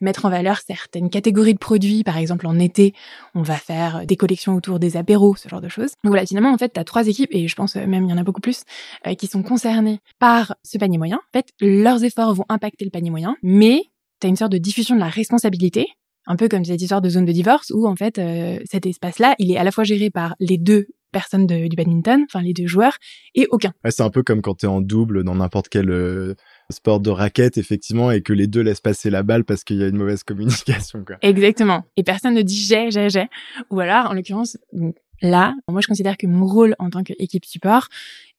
mettre 0.00 0.24
en 0.24 0.30
valeur 0.30 0.58
certaines 0.58 1.10
catégories 1.10 1.54
de 1.54 1.58
produits. 1.58 2.04
Par 2.04 2.16
exemple, 2.16 2.46
en 2.46 2.58
été, 2.58 2.94
on 3.34 3.42
va 3.42 3.56
faire 3.56 4.06
des 4.06 4.16
collections 4.16 4.54
autour 4.54 4.78
des 4.78 4.96
apéros, 4.96 5.36
ce 5.36 5.48
genre 5.48 5.60
de 5.60 5.68
choses. 5.68 5.90
Donc 6.04 6.12
voilà, 6.12 6.26
finalement, 6.26 6.52
en 6.52 6.58
fait, 6.58 6.72
tu 6.72 6.80
as 6.80 6.84
trois 6.84 7.06
équipes, 7.06 7.30
et 7.32 7.48
je 7.48 7.54
pense 7.54 7.76
même 7.76 8.04
il 8.04 8.10
y 8.10 8.12
en 8.12 8.18
a 8.18 8.24
beaucoup 8.24 8.40
plus, 8.40 8.62
euh, 9.06 9.14
qui 9.14 9.26
sont 9.26 9.42
concernées 9.42 10.00
par 10.18 10.54
ce 10.62 10.78
panier 10.78 10.98
moyen. 10.98 11.16
En 11.16 11.38
fait, 11.38 11.46
leurs 11.60 12.04
efforts 12.04 12.34
vont 12.34 12.44
impacter 12.48 12.84
le 12.84 12.90
panier 12.90 13.10
moyen, 13.10 13.36
mais 13.42 13.82
tu 14.20 14.26
as 14.26 14.28
une 14.28 14.36
sorte 14.36 14.52
de 14.52 14.58
diffusion 14.58 14.94
de 14.94 15.00
la 15.00 15.08
responsabilité 15.08 15.86
un 16.26 16.36
peu 16.36 16.48
comme 16.48 16.64
cette 16.64 16.80
histoire 16.80 17.00
de 17.00 17.08
zone 17.08 17.24
de 17.24 17.32
divorce 17.32 17.70
où 17.70 17.86
en 17.86 17.96
fait 17.96 18.18
euh, 18.18 18.58
cet 18.64 18.86
espace-là, 18.86 19.34
il 19.38 19.50
est 19.50 19.56
à 19.56 19.64
la 19.64 19.72
fois 19.72 19.84
géré 19.84 20.10
par 20.10 20.36
les 20.38 20.58
deux 20.58 20.86
personnes 21.12 21.46
du 21.46 21.76
badminton, 21.76 22.24
enfin 22.24 22.40
les 22.40 22.54
deux 22.54 22.66
joueurs, 22.66 22.96
et 23.34 23.46
aucun. 23.50 23.72
c'est 23.90 24.02
un 24.02 24.08
peu 24.08 24.22
comme 24.22 24.40
quand 24.40 24.54
tu 24.54 24.66
es 24.66 24.68
en 24.68 24.80
double 24.80 25.24
dans 25.24 25.34
n'importe 25.34 25.68
quel 25.68 25.90
euh, 25.90 26.34
sport 26.72 27.00
de 27.00 27.10
raquette, 27.10 27.58
effectivement, 27.58 28.10
et 28.10 28.22
que 28.22 28.32
les 28.32 28.46
deux 28.46 28.60
laissent 28.60 28.80
passer 28.80 29.10
la 29.10 29.22
balle 29.22 29.44
parce 29.44 29.64
qu'il 29.64 29.76
y 29.76 29.84
a 29.84 29.88
une 29.88 29.96
mauvaise 29.96 30.22
communication. 30.24 31.04
Quoi. 31.04 31.16
Exactement. 31.22 31.84
Et 31.96 32.02
personne 32.02 32.34
ne 32.34 32.42
dit 32.42 32.56
j'ai, 32.56 32.90
j'ai, 32.90 33.08
j'ai. 33.08 33.28
Ou 33.70 33.80
alors, 33.80 34.10
en 34.10 34.14
l'occurrence, 34.14 34.58
là, 35.22 35.54
moi 35.68 35.80
je 35.80 35.86
considère 35.86 36.16
que 36.16 36.26
mon 36.26 36.46
rôle 36.46 36.74
en 36.78 36.90
tant 36.90 37.02
qu'équipe 37.02 37.44
support, 37.44 37.88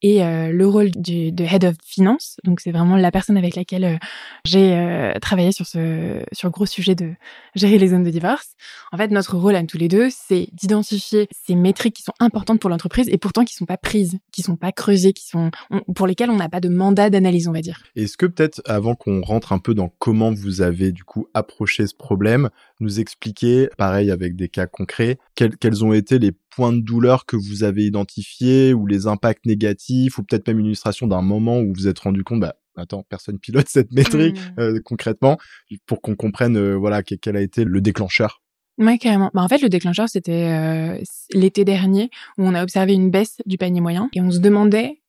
et 0.03 0.21
euh, 0.21 0.51
le 0.51 0.67
rôle 0.67 0.91
de 0.91 1.43
head 1.43 1.63
of 1.63 1.75
finance. 1.83 2.35
Donc 2.43 2.59
c'est 2.59 2.71
vraiment 2.71 2.97
la 2.97 3.09
personne 3.09 3.37
avec 3.37 3.55
laquelle 3.55 3.85
euh, 3.85 3.97
j'ai 4.43 4.73
euh, 4.73 5.13
travaillé 5.21 5.53
sur 5.53 5.65
ce 5.65 6.21
sur 6.33 6.51
gros 6.51 6.65
sujet 6.65 6.93
de 6.93 7.13
gérer 7.55 7.77
les 7.77 7.87
zones 7.87 8.03
de 8.03 8.09
divorce. 8.09 8.49
En 8.91 8.97
fait, 8.97 9.09
notre 9.11 9.37
rôle 9.37 9.55
à 9.55 9.63
tous 9.63 9.77
les 9.77 9.87
deux, 9.87 10.09
c'est 10.11 10.49
d'identifier 10.51 11.27
ces 11.31 11.55
métriques 11.55 11.95
qui 11.95 12.03
sont 12.03 12.13
importantes 12.19 12.59
pour 12.59 12.69
l'entreprise 12.69 13.07
et 13.09 13.17
pourtant 13.17 13.45
qui 13.45 13.55
sont 13.55 13.65
pas 13.65 13.77
prises, 13.77 14.19
qui 14.33 14.41
sont 14.41 14.57
pas 14.57 14.73
creusées, 14.73 15.13
qui 15.13 15.25
sont 15.25 15.51
pour 15.95 16.05
lesquelles 16.05 16.29
on 16.29 16.35
n'a 16.35 16.49
pas 16.49 16.59
de 16.59 16.69
mandat 16.69 17.09
d'analyse, 17.09 17.47
on 17.47 17.53
va 17.53 17.61
dire. 17.61 17.81
Est-ce 17.95 18.17
que 18.17 18.25
peut-être 18.25 18.61
avant 18.65 18.95
qu'on 18.95 19.21
rentre 19.21 19.53
un 19.53 19.59
peu 19.59 19.73
dans 19.73 19.87
comment 19.99 20.33
vous 20.33 20.61
avez 20.61 20.91
du 20.91 21.05
coup 21.05 21.27
approché 21.33 21.87
ce 21.87 21.95
problème, 21.95 22.49
nous 22.81 22.99
expliquer, 22.99 23.69
pareil 23.77 24.11
avec 24.11 24.35
des 24.35 24.49
cas 24.49 24.67
concrets, 24.67 25.17
quels, 25.35 25.55
quels 25.55 25.85
ont 25.85 25.93
été 25.93 26.19
les 26.19 26.33
points 26.55 26.73
de 26.73 26.81
douleur 26.81 27.25
que 27.25 27.35
vous 27.35 27.63
avez 27.63 27.83
identifiés 27.85 28.73
ou 28.73 28.85
les 28.85 29.07
impacts 29.07 29.45
négatifs 29.45 29.92
ou 30.17 30.23
peut-être 30.23 30.47
même 30.47 30.59
une 30.59 30.67
illustration 30.67 31.07
d'un 31.07 31.21
moment 31.21 31.59
où 31.59 31.67
vous 31.67 31.73
vous 31.73 31.87
êtes 31.87 31.99
rendu 31.99 32.23
compte, 32.23 32.39
bah, 32.39 32.55
attends, 32.75 33.03
personne 33.07 33.39
pilote 33.39 33.67
cette 33.69 33.91
métrique 33.91 34.37
mmh. 34.37 34.59
euh, 34.59 34.79
concrètement, 34.83 35.37
pour 35.85 36.01
qu'on 36.01 36.15
comprenne 36.15 36.57
euh, 36.57 36.75
voilà 36.75 37.03
quel 37.03 37.35
a 37.35 37.41
été 37.41 37.63
le 37.63 37.81
déclencheur. 37.81 38.41
Ouais, 38.77 38.97
carrément. 38.97 39.29
Bah, 39.33 39.41
en 39.41 39.47
fait, 39.47 39.61
le 39.61 39.69
déclencheur, 39.69 40.09
c'était 40.09 40.49
euh, 40.49 40.99
l'été 41.33 41.63
dernier 41.63 42.09
où 42.37 42.43
on 42.43 42.55
a 42.55 42.63
observé 42.63 42.93
une 42.93 43.11
baisse 43.11 43.37
du 43.45 43.57
panier 43.57 43.81
moyen 43.81 44.09
et 44.13 44.21
on 44.21 44.31
se 44.31 44.39
demandait, 44.39 45.01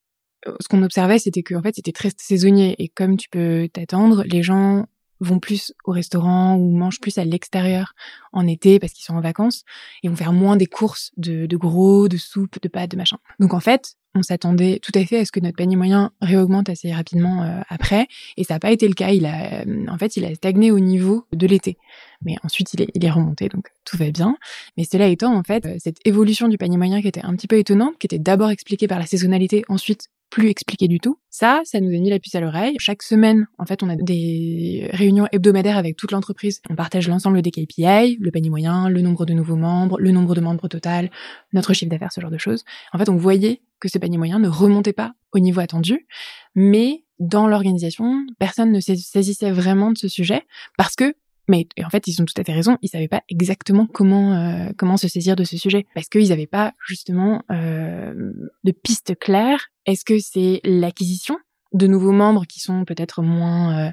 ce 0.60 0.69
qu'on 0.69 0.82
observait, 0.82 1.19
c'était 1.19 1.42
que 1.42 1.54
en 1.54 1.62
fait, 1.62 1.75
c'était 1.75 1.92
très 1.92 2.10
saisonnier 2.16 2.75
et 2.78 2.88
comme 2.88 3.16
tu 3.16 3.28
peux 3.31 3.69
t'attendre, 3.72 4.25
les 4.26 4.42
gens 4.42 4.86
vont 5.20 5.38
plus 5.38 5.72
au 5.84 5.93
restaurant 5.93 6.56
ou 6.56 6.70
mangent 6.76 7.00
plus 7.00 7.19
à 7.19 7.25
l'extérieur 7.25 7.94
en 8.32 8.46
été 8.46 8.78
parce 8.78 8.93
qu'ils 8.93 9.05
sont 9.05 9.14
en 9.14 9.20
vacances 9.20 9.64
et 10.02 10.08
vont 10.08 10.16
faire 10.16 10.32
moins 10.32 10.56
des 10.56 10.66
courses 10.66 11.12
de, 11.16 11.46
de 11.46 11.56
gros, 11.56 12.08
de 12.08 12.16
soupe, 12.16 12.61
de 12.61 12.69
pâtes, 12.69 12.90
de 12.90 12.96
machin. 12.96 13.19
Donc 13.38 13.55
en 13.55 13.61
fait, 13.61 13.96
on 14.14 14.22
s'attendait 14.22 14.78
tout 14.81 14.93
à 14.94 15.05
fait 15.05 15.19
à 15.19 15.25
ce 15.25 15.32
que 15.32 15.40
notre 15.40 15.56
panier 15.56 15.76
moyen 15.76 16.12
réaugmente 16.20 16.69
assez 16.69 16.93
rapidement 16.93 17.43
euh, 17.43 17.61
après, 17.69 18.06
et 18.37 18.44
ça 18.44 18.55
n'a 18.55 18.61
pas 18.61 18.70
été 18.70 18.87
le 18.87 18.94
cas. 18.94 19.11
Il 19.11 19.26
a, 19.26 19.62
euh, 19.62 19.87
en 19.88 19.99
fait, 19.99 20.16
il 20.16 20.25
a 20.25 20.34
stagné 20.34 20.70
au 20.70 20.78
niveau 20.78 21.26
de 21.32 21.46
l'été, 21.46 21.78
mais 22.22 22.37
ensuite 22.44 22.75
il 22.75 22.82
est, 22.82 22.88
il 22.94 23.05
est 23.05 23.10
remonté, 23.10 23.49
donc 23.49 23.69
tout 23.84 23.96
va 23.96 24.10
bien. 24.10 24.37
Mais 24.76 24.84
cela 24.84 25.08
étant, 25.08 25.34
en 25.34 25.43
fait, 25.43 25.67
euh, 25.67 25.76
cette 25.78 25.99
évolution 26.05 26.49
du 26.49 26.58
panier 26.58 26.76
moyen 26.76 27.02
qui 27.02 27.08
était 27.08 27.25
un 27.25 27.34
petit 27.34 27.49
peu 27.49 27.58
étonnante, 27.58 27.99
qui 27.99 28.06
était 28.06 28.20
d'abord 28.20 28.50
expliquée 28.50 28.87
par 28.87 28.99
la 28.99 29.06
saisonnalité, 29.06 29.64
ensuite 29.69 30.08
plus 30.31 30.49
expliqué 30.49 30.88
du 30.88 30.99
tout. 30.99 31.19
Ça, 31.31 31.62
ça 31.65 31.81
nous 31.81 31.88
a 31.88 31.99
mis 31.99 32.11
la 32.11 32.19
puce 32.19 32.35
à 32.35 32.41
l'oreille. 32.41 32.76
Chaque 32.79 33.03
semaine, 33.03 33.47
en 33.59 33.67
fait, 33.67 33.82
on 33.82 33.88
a 33.88 33.97
des 33.97 34.88
réunions 34.93 35.26
hebdomadaires 35.32 35.76
avec 35.76 35.97
toute 35.97 36.11
l'entreprise. 36.11 36.61
On 36.71 36.75
partage 36.75 37.09
l'ensemble 37.09 37.41
des 37.43 37.50
KPI, 37.50 38.19
le 38.21 38.31
panier 38.31 38.50
moyen, 38.50 38.88
le 38.88 39.00
nombre 39.00 39.26
de 39.26 39.32
nouveaux 39.32 39.56
membres, 39.56 39.99
le 40.00 40.11
nombre 40.11 40.35
de 40.35 40.41
membres 40.41 40.69
total, 40.69 41.11
notre 41.53 41.73
chiffre 41.73 41.91
d'affaires, 41.91 42.12
ce 42.12 42.21
genre 42.21 42.31
de 42.31 42.38
choses. 42.38 42.65
En 42.93 42.99
fait, 42.99 43.09
on 43.09 43.17
voyait 43.17 43.62
que 43.81 43.88
ce 43.88 43.99
panier 43.99 44.19
moyen 44.19 44.38
ne 44.38 44.49
remontait 44.49 44.93
pas 44.93 45.15
au 45.32 45.38
niveau 45.38 45.61
attendu, 45.61 46.06
mais 46.55 47.05
dans 47.19 47.47
l'organisation, 47.47 48.27
personne 48.39 48.72
ne 48.72 48.81
saisissait 48.81 49.53
vraiment 49.53 49.93
de 49.93 49.98
ce 49.98 50.08
sujet 50.08 50.43
parce 50.77 50.96
que 50.96 51.15
mais 51.48 51.67
en 51.84 51.91
fait, 51.91 52.06
ils 52.06 52.20
ont 52.22 52.24
tout 52.24 52.41
à 52.41 52.44
fait 52.44 52.53
raison. 52.53 52.79
Ils 52.82 52.89
savaient 52.89 53.08
pas 53.08 53.22
exactement 53.29 53.86
comment 53.86 54.34
euh, 54.34 54.70
comment 54.77 54.96
se 54.96 55.08
saisir 55.08 55.36
de 55.36 55.44
ce 55.44 55.56
sujet 55.56 55.86
parce 55.94 56.08
qu'ils 56.08 56.29
n'avaient 56.29 56.46
pas 56.46 56.72
justement 56.86 57.43
euh, 57.51 58.32
de 58.65 58.72
piste 58.72 59.19
claire. 59.19 59.69
Est-ce 59.86 60.05
que 60.05 60.19
c'est 60.19 60.60
l'acquisition 60.65 61.36
de 61.72 61.86
nouveaux 61.89 62.13
membres 62.13 62.46
qui 62.46 62.60
sont 62.60 62.84
peut-être 62.84 63.20
moins, 63.20 63.89
euh, 63.89 63.93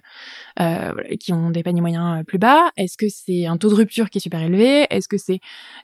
euh 0.59 0.93
qui 1.19 1.33
ont 1.33 1.49
des 1.49 1.63
paniers 1.63 1.81
moyens 1.81 2.19
euh, 2.19 2.23
plus 2.23 2.37
bas? 2.37 2.71
Est-ce 2.77 2.95
que 2.95 3.07
c'est 3.09 3.47
un 3.47 3.57
taux 3.57 3.69
de 3.69 3.75
rupture 3.75 4.09
qui 4.09 4.19
est 4.19 4.21
super 4.21 4.41
élevé? 4.41 4.85
Est-ce 4.89 5.09
que 5.09 5.17
c'est 5.17 5.39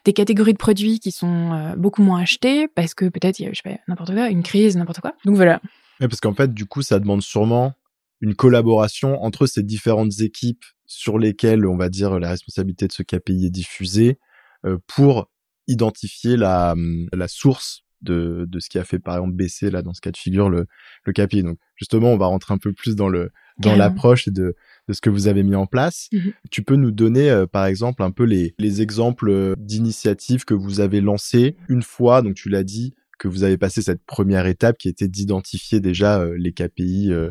des 0.06 0.14
catégories 0.14 0.54
de 0.54 0.58
produits 0.58 1.00
qui 1.00 1.12
sont 1.12 1.74
beaucoup 1.78 2.04
moins 2.04 2.22
achetés? 2.22 2.68
Parce 2.68 2.94
que 2.94 3.10
peut-être 3.10 3.40
il 3.40 3.44
y 3.44 3.48
a, 3.48 3.52
je 3.52 3.62
sais 3.62 3.70
pas, 3.70 3.82
n'importe 3.88 4.14
quoi, 4.14 4.30
une 4.30 4.44
crise, 4.44 4.78
n'importe 4.78 5.02
quoi. 5.02 5.16
Donc 5.26 5.36
voilà. 5.36 5.60
Ouais, 6.00 6.08
parce 6.08 6.22
qu'en 6.22 6.34
fait, 6.34 6.54
du 6.54 6.66
coup, 6.66 6.84
ça 6.84 7.00
demande 7.00 7.24
sûrement 7.24 7.74
une 8.22 8.36
collaboration 8.36 9.22
entre 9.24 9.48
ces 9.48 9.64
différentes 9.64 10.22
équipes 10.22 10.64
sur 10.88 11.20
lesquelles, 11.20 11.66
on 11.66 11.78
va 11.78 11.90
dire, 11.90 12.20
la 12.20 12.30
responsabilité 12.30 12.88
de 12.88 12.94
ce 12.94 13.04
KPI 13.04 13.46
est 13.46 13.52
diffusée 13.52 14.20
euh, 14.66 14.78
pour 14.88 15.30
identifier 15.68 16.38
la, 16.38 16.76
la 17.14 17.28
source 17.28 17.84
de, 18.02 18.46
de 18.48 18.60
ce 18.60 18.70
qui 18.70 18.80
a 18.80 18.84
fait 18.84 19.00
par 19.00 19.16
exemple 19.16 19.34
baisser 19.34 19.70
là 19.70 19.82
dans 19.82 19.94
ce 19.94 20.02
cas 20.02 20.12
de 20.12 20.18
figure 20.18 20.50
le, 20.50 20.66
le 21.04 21.14
KPI. 21.14 21.44
Donc 21.44 21.58
justement, 21.76 22.12
on 22.12 22.18
va 22.18 22.28
rentrer 22.28 22.54
un 22.54 22.58
peu 22.58 22.74
plus 22.74 22.96
dans 22.96 23.10
le 23.10 23.32
dans 23.60 23.76
l'approche 23.76 24.28
de, 24.30 24.56
de 24.88 24.94
ce 24.94 25.02
que 25.02 25.10
vous 25.10 25.28
avez 25.28 25.42
mis 25.42 25.56
en 25.56 25.66
place. 25.66 26.10
Mmh 26.12 26.20
tu 26.52 26.64
peux 26.64 26.76
nous 26.76 26.92
donner 26.92 27.30
euh, 27.30 27.48
par 27.48 27.66
exemple 27.66 28.04
un 28.04 28.12
peu 28.12 28.24
les, 28.24 28.54
les 28.60 28.82
exemples 28.82 29.30
euh, 29.30 29.56
d'initiatives 29.58 30.46
que 30.46 30.54
vous 30.54 30.80
avez 30.80 31.02
lancées 31.02 31.58
une 31.68 31.82
fois, 31.82 32.22
donc 32.22 32.36
tu 32.36 32.50
l'as 32.50 32.64
dit, 32.64 32.94
que 33.18 33.28
vous 33.28 33.44
avez 33.44 33.58
passé 33.58 33.82
cette 33.82 34.04
première 34.06 34.46
étape 34.46 34.78
qui 34.78 34.88
était 34.88 35.08
d'identifier 35.08 35.80
déjà 35.80 36.20
euh, 36.20 36.36
les 36.38 36.54
KPI 36.54 37.12
euh, 37.12 37.30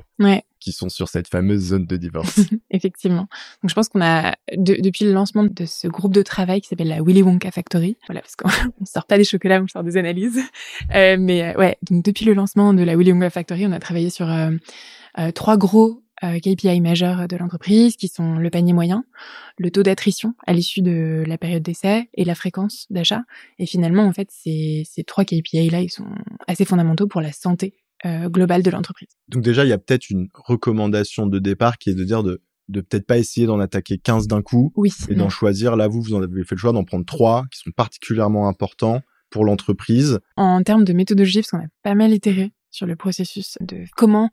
qui 0.60 0.72
sont 0.72 0.88
sur 0.88 1.08
cette 1.08 1.28
fameuse 1.28 1.68
zone 1.68 1.86
de 1.86 1.96
divorce. 1.96 2.40
Effectivement. 2.70 3.28
Donc 3.62 3.70
je 3.70 3.74
pense 3.74 3.88
qu'on 3.88 4.00
a 4.00 4.34
depuis 4.56 5.04
le 5.04 5.12
lancement 5.12 5.44
de 5.44 5.64
ce 5.66 5.88
groupe 5.88 6.12
de 6.12 6.22
travail 6.22 6.60
qui 6.60 6.68
s'appelle 6.68 6.88
la 6.88 7.02
Willy 7.02 7.22
Wonka 7.22 7.50
Factory. 7.50 7.96
Voilà 8.08 8.20
parce 8.20 8.36
qu'on 8.36 8.48
sort 8.84 9.06
pas 9.06 9.18
des 9.18 9.24
chocolats, 9.24 9.62
on 9.62 9.68
sort 9.68 9.84
des 9.84 9.96
analyses. 9.96 10.40
Euh, 10.94 11.16
mais 11.18 11.56
ouais, 11.56 11.76
donc 11.90 12.04
depuis 12.04 12.24
le 12.24 12.34
lancement 12.34 12.74
de 12.74 12.82
la 12.82 12.96
Willy 12.96 13.12
Wonka 13.12 13.30
Factory, 13.30 13.66
on 13.66 13.72
a 13.72 13.80
travaillé 13.80 14.10
sur 14.10 14.28
trois 15.34 15.56
gros 15.56 16.02
euh, 16.24 16.38
KPI 16.38 16.80
majeurs 16.80 17.28
de 17.28 17.36
l'entreprise, 17.36 17.96
qui 17.96 18.08
sont 18.08 18.36
le 18.36 18.48
panier 18.48 18.72
moyen, 18.72 19.04
le 19.58 19.70
taux 19.70 19.82
d'attrition 19.82 20.34
à 20.46 20.54
l'issue 20.54 20.80
de 20.80 21.22
la 21.26 21.36
période 21.36 21.62
d'essai 21.62 22.08
et 22.14 22.24
la 22.24 22.34
fréquence 22.34 22.86
d'achat. 22.88 23.22
Et 23.58 23.66
finalement, 23.66 24.04
en 24.04 24.12
fait, 24.12 24.30
ces, 24.30 24.84
ces 24.90 25.04
trois 25.04 25.26
KPI-là, 25.26 25.82
ils 25.82 25.90
sont 25.90 26.08
assez 26.46 26.64
fondamentaux 26.64 27.06
pour 27.06 27.20
la 27.20 27.32
santé 27.32 27.74
euh, 28.04 28.28
globale 28.28 28.62
de 28.62 28.70
l'entreprise. 28.70 29.08
Donc 29.28 29.42
déjà, 29.42 29.64
il 29.64 29.68
y 29.68 29.72
a 29.72 29.78
peut-être 29.78 30.10
une 30.10 30.28
recommandation 30.34 31.26
de 31.26 31.38
départ 31.38 31.78
qui 31.78 31.90
est 31.90 31.94
de 31.94 32.04
dire 32.04 32.22
de 32.22 32.42
de 32.68 32.80
peut-être 32.80 33.06
pas 33.06 33.18
essayer 33.18 33.46
d'en 33.46 33.60
attaquer 33.60 33.96
15 33.96 34.26
d'un 34.26 34.42
coup 34.42 34.72
oui, 34.74 34.92
et 35.08 35.14
d'en 35.14 35.28
choisir. 35.28 35.76
Là, 35.76 35.86
vous, 35.86 36.02
vous 36.02 36.14
en 36.14 36.22
avez 36.22 36.42
fait 36.42 36.56
le 36.56 36.60
choix 36.60 36.72
d'en 36.72 36.82
prendre 36.82 37.04
trois 37.04 37.44
qui 37.52 37.60
sont 37.60 37.70
particulièrement 37.70 38.48
importants 38.48 39.02
pour 39.30 39.44
l'entreprise. 39.44 40.18
En 40.36 40.62
termes 40.62 40.84
de 40.84 40.92
méthodologie, 40.92 41.40
parce 41.40 41.50
qu'on 41.50 41.58
a 41.58 41.68
pas 41.82 41.94
mal 41.94 42.12
itéré 42.12 42.52
sur 42.70 42.86
le 42.86 42.96
processus 42.96 43.56
de 43.60 43.84
comment 43.96 44.30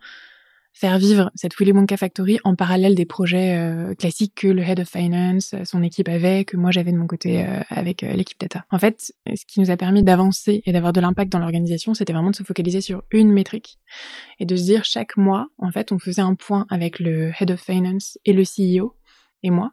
faire 0.74 0.98
vivre 0.98 1.32
cette 1.36 1.56
Willy 1.58 1.72
Wonka 1.72 1.98
Factory 1.98 2.40
en 2.44 2.56
parallèle 2.56 2.96
des 2.96 3.06
projets 3.06 3.56
euh, 3.56 3.94
classiques 3.94 4.34
que 4.36 4.48
le 4.48 4.64
Head 4.64 4.80
of 4.80 4.90
Finance, 4.90 5.54
euh, 5.54 5.66
son 5.66 5.84
équipe 5.84 6.10
avait, 6.10 6.46
que 6.46 6.58
moi 6.58 6.72
j'avais 6.72 6.92
de 6.92 6.98
mon 6.98 7.06
côté 7.06 7.46
euh, 7.46 7.62
avec 7.70 8.02
l'équipe 8.02 8.40
data. 8.40 8.66
En 8.72 8.80
fait, 8.80 9.14
ce 9.28 9.46
qui 9.46 9.60
nous 9.60 9.70
a 9.70 9.78
permis 9.78 10.04
d'avancer 10.04 10.64
et 10.66 10.72
d'avoir 10.72 10.92
de 10.92 11.00
l'impact 11.00 11.32
dans 11.32 11.40
l'organisation, 11.40 11.94
c'était 11.94 12.12
vraiment 12.12 12.32
de 12.32 12.36
se 12.36 12.44
focaliser 12.44 12.82
sur 12.82 13.04
une 13.12 13.32
métrique 13.32 13.78
et 14.40 14.46
de 14.46 14.56
se 14.56 14.64
dire 14.64 14.84
chaque 14.84 15.16
mois, 15.16 15.48
en 15.60 15.72
fait, 15.72 15.92
on 15.92 16.00
faisait 16.00 16.22
un 16.22 16.34
point 16.34 16.66
avec 16.70 17.00
le 17.00 17.32
Head 17.40 17.52
of 17.52 17.62
Finance 17.62 18.18
et 18.26 18.34
le 18.34 18.44
CEO 18.44 18.96
et 19.44 19.52
moi 19.52 19.72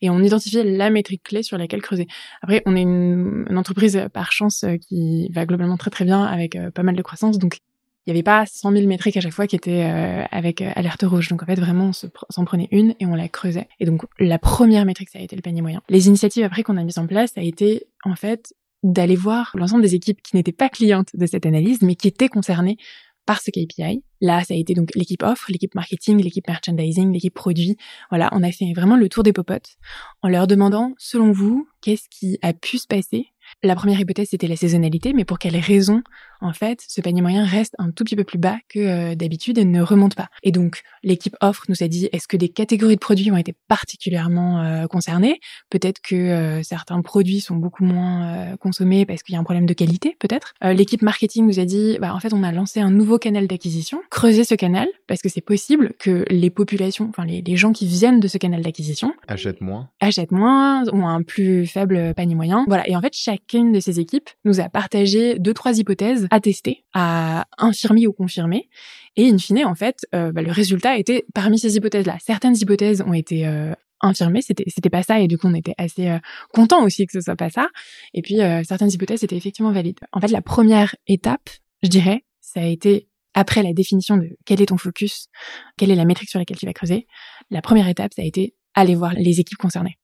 et 0.00 0.10
on 0.10 0.22
identifiait 0.22 0.62
la 0.62 0.90
métrique 0.90 1.24
clé 1.24 1.42
sur 1.42 1.58
laquelle 1.58 1.82
creuser. 1.82 2.06
Après, 2.40 2.62
on 2.66 2.76
est 2.76 2.82
une, 2.82 3.44
une 3.50 3.58
entreprise 3.58 4.00
par 4.12 4.30
chance 4.30 4.64
qui 4.88 5.28
va 5.32 5.44
globalement 5.44 5.76
très 5.76 5.90
très 5.90 6.04
bien 6.04 6.22
avec 6.22 6.56
pas 6.72 6.84
mal 6.84 6.94
de 6.94 7.02
croissance, 7.02 7.38
donc 7.38 7.60
il 8.08 8.12
n'y 8.12 8.16
avait 8.16 8.22
pas 8.22 8.46
100 8.46 8.72
000 8.72 8.86
métriques 8.86 9.18
à 9.18 9.20
chaque 9.20 9.34
fois 9.34 9.46
qui 9.46 9.54
étaient 9.54 9.84
euh, 9.84 10.24
avec 10.30 10.62
euh, 10.62 10.70
alerte 10.74 11.02
rouge. 11.02 11.28
Donc 11.28 11.42
en 11.42 11.46
fait, 11.46 11.60
vraiment, 11.60 11.90
on 11.90 11.92
s'en 11.92 12.44
prenait 12.46 12.68
une 12.70 12.94
et 13.00 13.06
on 13.06 13.14
la 13.14 13.28
creusait. 13.28 13.68
Et 13.80 13.84
donc 13.84 14.06
la 14.18 14.38
première 14.38 14.86
métrique, 14.86 15.10
ça 15.10 15.18
a 15.18 15.22
été 15.22 15.36
le 15.36 15.42
panier 15.42 15.60
moyen. 15.60 15.82
Les 15.90 16.08
initiatives 16.08 16.42
après 16.42 16.62
qu'on 16.62 16.78
a 16.78 16.84
mises 16.84 16.96
en 16.96 17.06
place, 17.06 17.32
ça 17.34 17.42
a 17.42 17.44
été 17.44 17.86
en 18.04 18.14
fait 18.14 18.54
d'aller 18.82 19.14
voir 19.14 19.50
l'ensemble 19.54 19.82
des 19.82 19.94
équipes 19.94 20.22
qui 20.22 20.36
n'étaient 20.36 20.52
pas 20.52 20.70
clientes 20.70 21.10
de 21.12 21.26
cette 21.26 21.44
analyse, 21.44 21.82
mais 21.82 21.96
qui 21.96 22.08
étaient 22.08 22.30
concernées 22.30 22.78
par 23.26 23.42
ce 23.42 23.50
KPI. 23.50 24.02
Là, 24.22 24.42
ça 24.42 24.54
a 24.54 24.56
été 24.56 24.72
donc 24.72 24.94
l'équipe 24.94 25.22
offre, 25.22 25.52
l'équipe 25.52 25.74
marketing, 25.74 26.22
l'équipe 26.22 26.48
merchandising, 26.48 27.12
l'équipe 27.12 27.34
produit. 27.34 27.76
Voilà, 28.08 28.30
on 28.32 28.42
a 28.42 28.50
fait 28.50 28.72
vraiment 28.74 28.96
le 28.96 29.10
tour 29.10 29.22
des 29.22 29.34
popotes 29.34 29.76
en 30.22 30.28
leur 30.28 30.46
demandant, 30.46 30.94
selon 30.96 31.30
vous, 31.30 31.68
qu'est-ce 31.82 32.08
qui 32.08 32.38
a 32.40 32.54
pu 32.54 32.78
se 32.78 32.86
passer 32.86 33.26
la 33.62 33.74
première 33.74 34.00
hypothèse, 34.00 34.28
c'était 34.30 34.46
la 34.46 34.56
saisonnalité, 34.56 35.12
mais 35.12 35.24
pour 35.24 35.38
quelle 35.38 35.56
raison, 35.56 36.02
en 36.40 36.52
fait, 36.52 36.84
ce 36.86 37.00
panier 37.00 37.22
moyen 37.22 37.44
reste 37.44 37.74
un 37.78 37.90
tout 37.90 38.04
petit 38.04 38.16
peu 38.16 38.24
plus 38.24 38.38
bas 38.38 38.56
que 38.68 38.78
euh, 38.78 39.14
d'habitude 39.14 39.58
et 39.58 39.64
ne 39.64 39.82
remonte 39.82 40.14
pas? 40.14 40.28
Et 40.42 40.52
donc, 40.52 40.82
l'équipe 41.02 41.36
offre 41.40 41.64
nous 41.68 41.82
a 41.82 41.88
dit, 41.88 42.08
est-ce 42.12 42.28
que 42.28 42.36
des 42.36 42.48
catégories 42.48 42.94
de 42.94 43.00
produits 43.00 43.30
ont 43.30 43.36
été 43.36 43.54
particulièrement 43.68 44.62
euh, 44.62 44.86
concernées? 44.86 45.40
Peut-être 45.70 46.00
que 46.00 46.14
euh, 46.14 46.62
certains 46.62 47.00
produits 47.02 47.40
sont 47.40 47.56
beaucoup 47.56 47.84
moins 47.84 48.56
consommés 48.60 49.06
parce 49.06 49.22
qu'il 49.22 49.34
y 49.34 49.36
a 49.36 49.40
un 49.40 49.44
problème 49.44 49.66
de 49.66 49.74
qualité, 49.74 50.16
peut-être. 50.18 50.54
l'équipe 50.62 51.02
marketing 51.02 51.46
nous 51.46 51.60
a 51.60 51.64
dit, 51.64 51.98
bah, 52.00 52.14
en 52.14 52.20
fait, 52.20 52.32
on 52.32 52.42
a 52.42 52.52
lancé 52.52 52.80
un 52.80 52.90
nouveau 52.90 53.18
canal 53.18 53.46
d'acquisition. 53.46 54.00
Creusez 54.10 54.44
ce 54.44 54.54
canal, 54.54 54.88
parce 55.06 55.22
que 55.22 55.28
c'est 55.28 55.40
possible 55.40 55.92
que 55.98 56.24
les 56.30 56.50
populations, 56.50 57.08
enfin, 57.08 57.24
les, 57.24 57.42
les 57.42 57.56
gens 57.56 57.72
qui 57.72 57.86
viennent 57.86 58.20
de 58.20 58.28
ce 58.28 58.38
canal 58.38 58.62
d'acquisition... 58.62 59.14
Achètent 59.26 59.60
moins. 59.60 59.88
Achètent 60.00 60.32
moins, 60.32 60.84
ont 60.92 61.06
un 61.06 61.22
plus 61.22 61.66
faible 61.66 62.14
panier 62.14 62.34
moyen. 62.34 62.64
Voilà. 62.68 62.88
Et 62.88 62.96
en 62.96 63.00
fait, 63.00 63.14
chaque 63.14 63.37
chacune 63.38 63.72
de 63.72 63.80
ces 63.80 64.00
équipes 64.00 64.28
nous 64.44 64.60
a 64.60 64.68
partagé 64.68 65.38
deux, 65.38 65.54
trois 65.54 65.78
hypothèses 65.78 66.26
à 66.30 66.40
tester, 66.40 66.84
à 66.94 67.46
infirmer 67.58 68.06
ou 68.06 68.12
confirmer. 68.12 68.68
Et 69.16 69.28
in 69.28 69.38
fine, 69.38 69.64
en 69.64 69.74
fait, 69.74 70.06
euh, 70.14 70.32
bah, 70.32 70.42
le 70.42 70.52
résultat 70.52 70.98
était 70.98 71.24
parmi 71.34 71.58
ces 71.58 71.76
hypothèses-là. 71.76 72.16
Certaines 72.20 72.56
hypothèses 72.56 73.02
ont 73.02 73.14
été 73.14 73.46
euh, 73.46 73.72
infirmées, 74.00 74.42
c'était 74.42 74.64
c'était 74.68 74.90
pas 74.90 75.02
ça, 75.02 75.20
et 75.20 75.28
du 75.28 75.38
coup 75.38 75.48
on 75.48 75.54
était 75.54 75.74
assez 75.78 76.08
euh, 76.08 76.18
content 76.52 76.84
aussi 76.84 77.06
que 77.06 77.12
ce 77.12 77.20
soit 77.20 77.36
pas 77.36 77.50
ça. 77.50 77.68
Et 78.14 78.22
puis 78.22 78.40
euh, 78.40 78.62
certaines 78.64 78.90
hypothèses 78.90 79.24
étaient 79.24 79.36
effectivement 79.36 79.72
valides. 79.72 79.98
En 80.12 80.20
fait, 80.20 80.28
la 80.28 80.42
première 80.42 80.94
étape, 81.06 81.50
je 81.82 81.88
dirais, 81.88 82.24
ça 82.40 82.60
a 82.60 82.66
été 82.66 83.08
après 83.34 83.62
la 83.62 83.72
définition 83.72 84.16
de 84.16 84.36
quel 84.44 84.60
est 84.60 84.66
ton 84.66 84.78
focus, 84.78 85.28
quelle 85.76 85.90
est 85.90 85.96
la 85.96 86.04
métrique 86.04 86.30
sur 86.30 86.38
laquelle 86.38 86.56
tu 86.56 86.66
vas 86.66 86.72
creuser. 86.72 87.06
La 87.50 87.62
première 87.62 87.88
étape, 87.88 88.12
ça 88.14 88.22
a 88.22 88.24
été 88.24 88.54
aller 88.74 88.94
voir 88.94 89.14
les 89.14 89.40
équipes 89.40 89.58
concernées. 89.58 89.98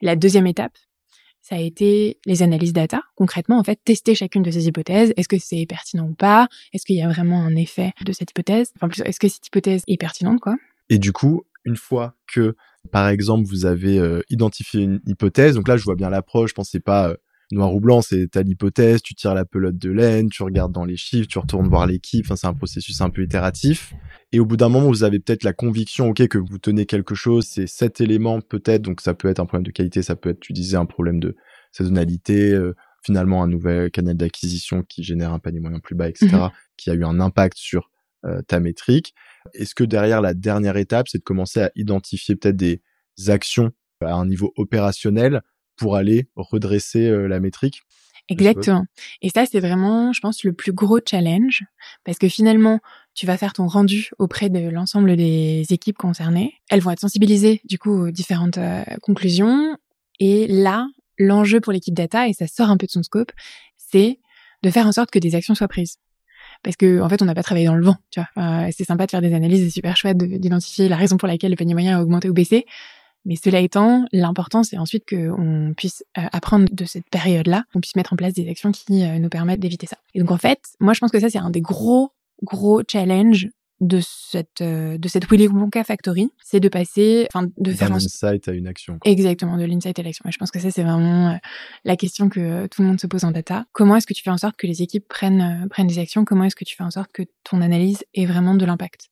La 0.00 0.16
deuxième 0.16 0.46
étape, 0.46 0.72
ça 1.50 1.56
a 1.56 1.58
été 1.58 2.18
les 2.26 2.42
analyses 2.42 2.72
data. 2.72 3.02
Concrètement, 3.16 3.58
en 3.58 3.64
fait, 3.64 3.80
tester 3.84 4.14
chacune 4.14 4.42
de 4.42 4.52
ces 4.52 4.68
hypothèses. 4.68 5.12
Est-ce 5.16 5.26
que 5.26 5.38
c'est 5.38 5.66
pertinent 5.68 6.06
ou 6.06 6.14
pas? 6.14 6.48
Est-ce 6.72 6.86
qu'il 6.86 6.94
y 6.96 7.02
a 7.02 7.08
vraiment 7.08 7.42
un 7.42 7.56
effet 7.56 7.92
de 8.04 8.12
cette 8.12 8.30
hypothèse? 8.30 8.72
Enfin, 8.76 8.88
plus, 8.88 9.02
est-ce 9.02 9.18
que 9.18 9.28
cette 9.28 9.48
hypothèse 9.48 9.82
est 9.88 9.96
pertinente, 9.96 10.38
quoi? 10.38 10.54
Et 10.90 10.98
du 10.98 11.12
coup, 11.12 11.42
une 11.64 11.76
fois 11.76 12.14
que, 12.32 12.54
par 12.92 13.08
exemple, 13.08 13.48
vous 13.48 13.66
avez 13.66 13.98
euh, 13.98 14.22
identifié 14.30 14.82
une 14.82 15.00
hypothèse, 15.06 15.56
donc 15.56 15.66
là, 15.66 15.76
je 15.76 15.82
vois 15.82 15.96
bien 15.96 16.08
l'approche. 16.08 16.54
Pensais 16.54 16.78
pas 16.78 17.08
euh, 17.08 17.16
noir 17.52 17.74
ou 17.74 17.80
blanc, 17.80 18.02
c'est 18.02 18.28
t'as 18.28 18.42
l'hypothèse, 18.42 19.02
tu 19.02 19.14
tires 19.14 19.34
la 19.34 19.44
pelote 19.44 19.76
de 19.76 19.90
laine, 19.90 20.28
tu 20.28 20.42
regardes 20.42 20.72
dans 20.72 20.84
les 20.84 20.96
chiffres, 20.96 21.28
tu 21.28 21.38
retournes 21.38 21.68
voir 21.68 21.86
l'équipe. 21.86 22.24
Enfin, 22.26 22.36
c'est 22.36 22.46
un 22.46 22.54
processus 22.54 23.00
un 23.00 23.10
peu 23.10 23.22
itératif. 23.22 23.94
Et 24.32 24.40
au 24.40 24.46
bout 24.46 24.56
d'un 24.56 24.68
moment, 24.68 24.88
vous 24.88 25.02
avez 25.02 25.18
peut-être 25.18 25.42
la 25.42 25.52
conviction, 25.52 26.10
ok, 26.10 26.28
que 26.28 26.38
vous 26.38 26.58
tenez 26.58 26.86
quelque 26.86 27.14
chose, 27.14 27.46
c'est 27.46 27.66
cet 27.66 28.00
élément 28.00 28.40
peut-être, 28.40 28.82
donc 28.82 29.00
ça 29.00 29.14
peut 29.14 29.28
être 29.28 29.40
un 29.40 29.46
problème 29.46 29.66
de 29.66 29.72
qualité, 29.72 30.02
ça 30.02 30.16
peut 30.16 30.30
être, 30.30 30.40
tu 30.40 30.52
disais, 30.52 30.76
un 30.76 30.86
problème 30.86 31.18
de 31.18 31.36
saisonnalité, 31.72 32.52
euh, 32.52 32.74
finalement 33.02 33.42
un 33.42 33.48
nouvel 33.48 33.90
canal 33.90 34.16
d'acquisition 34.16 34.82
qui 34.82 35.02
génère 35.02 35.32
un 35.32 35.38
panier 35.38 35.60
moyen 35.60 35.80
plus 35.80 35.94
bas, 35.94 36.08
etc., 36.08 36.28
mhm. 36.32 36.50
qui 36.76 36.90
a 36.90 36.94
eu 36.94 37.04
un 37.04 37.18
impact 37.18 37.56
sur 37.56 37.90
euh, 38.24 38.42
ta 38.42 38.60
métrique. 38.60 39.14
Est-ce 39.54 39.74
que 39.74 39.84
derrière 39.84 40.20
la 40.20 40.34
dernière 40.34 40.76
étape, 40.76 41.08
c'est 41.08 41.18
de 41.18 41.24
commencer 41.24 41.62
à 41.62 41.70
identifier 41.74 42.36
peut-être 42.36 42.56
des 42.56 42.82
actions 43.28 43.72
à 44.02 44.14
un 44.14 44.26
niveau 44.26 44.52
opérationnel 44.56 45.42
pour 45.80 45.96
aller 45.96 46.28
redresser 46.36 47.06
euh, 47.06 47.26
la 47.26 47.40
métrique 47.40 47.82
Exactement. 48.30 48.84
Et 49.22 49.28
ça, 49.28 49.44
c'est 49.44 49.58
vraiment, 49.58 50.12
je 50.12 50.20
pense, 50.20 50.44
le 50.44 50.52
plus 50.52 50.72
gros 50.72 51.00
challenge, 51.04 51.64
parce 52.04 52.16
que 52.16 52.28
finalement, 52.28 52.78
tu 53.12 53.26
vas 53.26 53.36
faire 53.36 53.52
ton 53.52 53.66
rendu 53.66 54.10
auprès 54.18 54.48
de 54.48 54.68
l'ensemble 54.68 55.16
des 55.16 55.64
équipes 55.70 55.98
concernées. 55.98 56.54
Elles 56.70 56.80
vont 56.80 56.92
être 56.92 57.00
sensibilisées, 57.00 57.60
du 57.64 57.76
coup, 57.78 57.90
aux 57.90 58.10
différentes 58.12 58.58
euh, 58.58 58.84
conclusions. 59.02 59.76
Et 60.20 60.46
là, 60.46 60.86
l'enjeu 61.18 61.60
pour 61.60 61.72
l'équipe 61.72 61.94
data, 61.94 62.28
et 62.28 62.32
ça 62.32 62.46
sort 62.46 62.70
un 62.70 62.76
peu 62.76 62.86
de 62.86 62.92
son 62.92 63.02
scope, 63.02 63.32
c'est 63.76 64.20
de 64.62 64.70
faire 64.70 64.86
en 64.86 64.92
sorte 64.92 65.10
que 65.10 65.18
des 65.18 65.34
actions 65.34 65.56
soient 65.56 65.68
prises. 65.68 65.96
Parce 66.62 66.76
que 66.76 67.00
en 67.00 67.08
fait, 67.08 67.22
on 67.22 67.24
n'a 67.24 67.34
pas 67.34 67.42
travaillé 67.42 67.66
dans 67.66 67.74
le 67.74 67.84
vent. 67.84 67.96
Tu 68.10 68.20
vois, 68.20 68.44
euh, 68.44 68.70
c'est 68.76 68.84
sympa 68.84 69.06
de 69.06 69.10
faire 69.10 69.22
des 69.22 69.34
analyses, 69.34 69.64
c'est 69.64 69.70
super 69.70 69.96
chouette 69.96 70.18
d'identifier 70.18 70.88
la 70.88 70.96
raison 70.96 71.16
pour 71.16 71.26
laquelle 71.26 71.50
le 71.50 71.56
panier 71.56 71.74
moyen 71.74 71.98
a 71.98 72.02
augmenté 72.02 72.28
ou 72.28 72.32
baissé. 72.32 72.66
Mais 73.24 73.36
cela 73.36 73.60
étant, 73.60 74.06
l'important, 74.12 74.62
c'est 74.62 74.78
ensuite 74.78 75.04
qu'on 75.08 75.74
puisse 75.76 76.04
euh, 76.18 76.22
apprendre 76.32 76.66
de 76.72 76.84
cette 76.84 77.08
période-là, 77.10 77.64
qu'on 77.72 77.80
puisse 77.80 77.96
mettre 77.96 78.12
en 78.12 78.16
place 78.16 78.32
des 78.32 78.48
actions 78.48 78.72
qui 78.72 79.04
euh, 79.04 79.18
nous 79.18 79.28
permettent 79.28 79.60
d'éviter 79.60 79.86
ça. 79.86 79.98
Et 80.14 80.20
donc, 80.20 80.30
en 80.30 80.38
fait, 80.38 80.60
moi, 80.80 80.94
je 80.94 81.00
pense 81.00 81.10
que 81.10 81.20
ça, 81.20 81.28
c'est 81.28 81.38
un 81.38 81.50
des 81.50 81.60
gros, 81.60 82.12
gros 82.42 82.82
challenges 82.90 83.48
de 83.80 84.00
cette 84.02 84.60
euh, 84.60 84.98
de 84.98 85.08
cette 85.08 85.30
Willy 85.30 85.48
Wonka 85.48 85.84
Factory, 85.84 86.30
c'est 86.42 86.60
de 86.60 86.68
passer, 86.68 87.26
enfin 87.32 87.48
de 87.56 87.72
faire 87.72 87.90
un 87.90 87.96
insight 87.96 88.46
à 88.46 88.52
une 88.52 88.66
action. 88.66 88.98
Exactement, 89.04 89.56
de 89.56 89.64
l'insight 89.64 89.98
à 89.98 90.02
l'action. 90.02 90.24
Et 90.28 90.32
je 90.32 90.38
pense 90.38 90.50
que 90.50 90.60
ça 90.60 90.70
c'est 90.70 90.82
vraiment 90.82 91.30
euh, 91.30 91.36
la 91.84 91.96
question 91.96 92.28
que 92.28 92.40
euh, 92.40 92.68
tout 92.68 92.82
le 92.82 92.88
monde 92.88 93.00
se 93.00 93.06
pose 93.06 93.24
en 93.24 93.30
data. 93.30 93.64
Comment 93.72 93.96
est-ce 93.96 94.06
que 94.06 94.12
tu 94.12 94.22
fais 94.22 94.30
en 94.30 94.36
sorte 94.36 94.56
que 94.56 94.66
les 94.66 94.82
équipes 94.82 95.08
prennent 95.08 95.66
prennent 95.70 95.86
des 95.86 95.98
actions? 95.98 96.26
Comment 96.26 96.44
est-ce 96.44 96.56
que 96.56 96.64
tu 96.64 96.76
fais 96.76 96.84
en 96.84 96.90
sorte 96.90 97.10
que 97.12 97.22
ton 97.42 97.62
analyse 97.62 98.04
ait 98.14 98.26
vraiment 98.26 98.54
de 98.54 98.66
l'impact? 98.66 99.08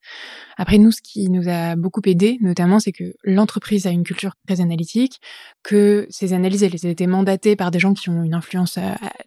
Après 0.59 0.77
nous, 0.77 0.93
ce 0.93 1.01
qui 1.03 1.31
nous 1.31 1.49
a 1.49 1.75
beaucoup 1.75 2.03
aidé, 2.05 2.37
notamment, 2.43 2.79
c'est 2.79 2.93
que 2.93 3.15
l'entreprise 3.25 3.87
a 3.87 3.91
une 3.91 4.05
culture 4.05 4.33
très 4.47 4.61
analytique, 4.61 5.19
que 5.63 6.07
ces 6.11 6.35
analyses 6.35 6.63
elles 6.63 6.87
étaient 6.87 7.07
mandatées 7.07 7.57
par 7.57 7.71
des 7.71 7.79
gens 7.79 7.95
qui 7.95 8.11
ont 8.11 8.23
une 8.23 8.35
influence 8.35 8.79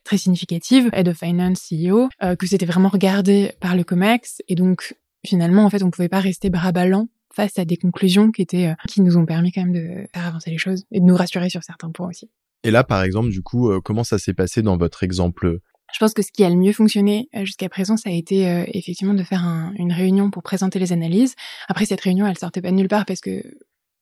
très 0.04 0.18
significative, 0.18 0.90
head 0.94 1.08
of 1.08 1.18
finance, 1.18 1.68
CEO, 1.68 2.10
que 2.38 2.46
c'était 2.46 2.66
vraiment 2.66 2.90
regardé 2.90 3.54
par 3.60 3.76
le 3.76 3.84
Comex, 3.84 4.42
et 4.48 4.56
donc 4.56 4.96
finalement, 5.26 5.66
en 5.66 5.70
fait, 5.70 5.84
on 5.84 5.92
pouvait 5.92 6.10
pas 6.10 6.20
rester 6.20 6.50
bras 6.50 6.72
ballants 6.72 7.08
face 7.34 7.58
à 7.58 7.66
des 7.66 7.78
conclusions 7.78 8.32
qui 8.32 8.42
étaient, 8.42 8.68
euh, 8.68 8.74
qui 8.88 9.02
nous 9.02 9.18
ont 9.18 9.26
permis 9.26 9.52
quand 9.52 9.64
même 9.64 9.74
de 9.74 10.08
faire 10.14 10.26
avancer 10.26 10.50
les 10.50 10.58
choses 10.58 10.84
et 10.92 11.00
de 11.00 11.06
nous 11.06 11.16
rassurer 11.16 11.50
sur 11.50 11.64
certains 11.64 11.92
points 11.92 12.10
aussi. 12.10 12.30
Et 12.64 12.72
là, 12.72 12.84
par 12.84 13.04
exemple, 13.04 13.30
du 13.30 13.42
coup, 13.42 13.72
euh, 13.72 13.82
comment 13.82 14.04
ça 14.04 14.20
s'est 14.20 14.34
passé 14.34 14.62
dans 14.62 14.78
votre 14.78 15.04
exemple? 15.04 15.60
Je 15.94 16.00
pense 16.00 16.14
que 16.14 16.22
ce 16.22 16.32
qui 16.32 16.44
a 16.44 16.50
le 16.50 16.56
mieux 16.56 16.74
fonctionné 16.74 17.30
euh, 17.36 17.46
jusqu'à 17.46 17.70
présent, 17.70 17.98
ça 17.98 18.10
a 18.10 18.14
été 18.14 18.44
effectivement 18.74 19.14
de 19.14 19.24
faire 19.24 19.44
une 19.78 19.92
réunion 19.92 20.30
pour 20.32 20.44
présenter 20.44 20.80
les 20.80 20.94
analyses. 20.94 21.36
Après, 21.68 21.86
cette 21.86 22.02
réunion, 22.02 22.28
elle 22.28 22.38
sortait 22.38 22.62
pas 22.62 22.72
de 22.72 22.76
nulle 22.76 22.88
part 22.88 23.06
parce 23.06 23.22
que 23.22 23.44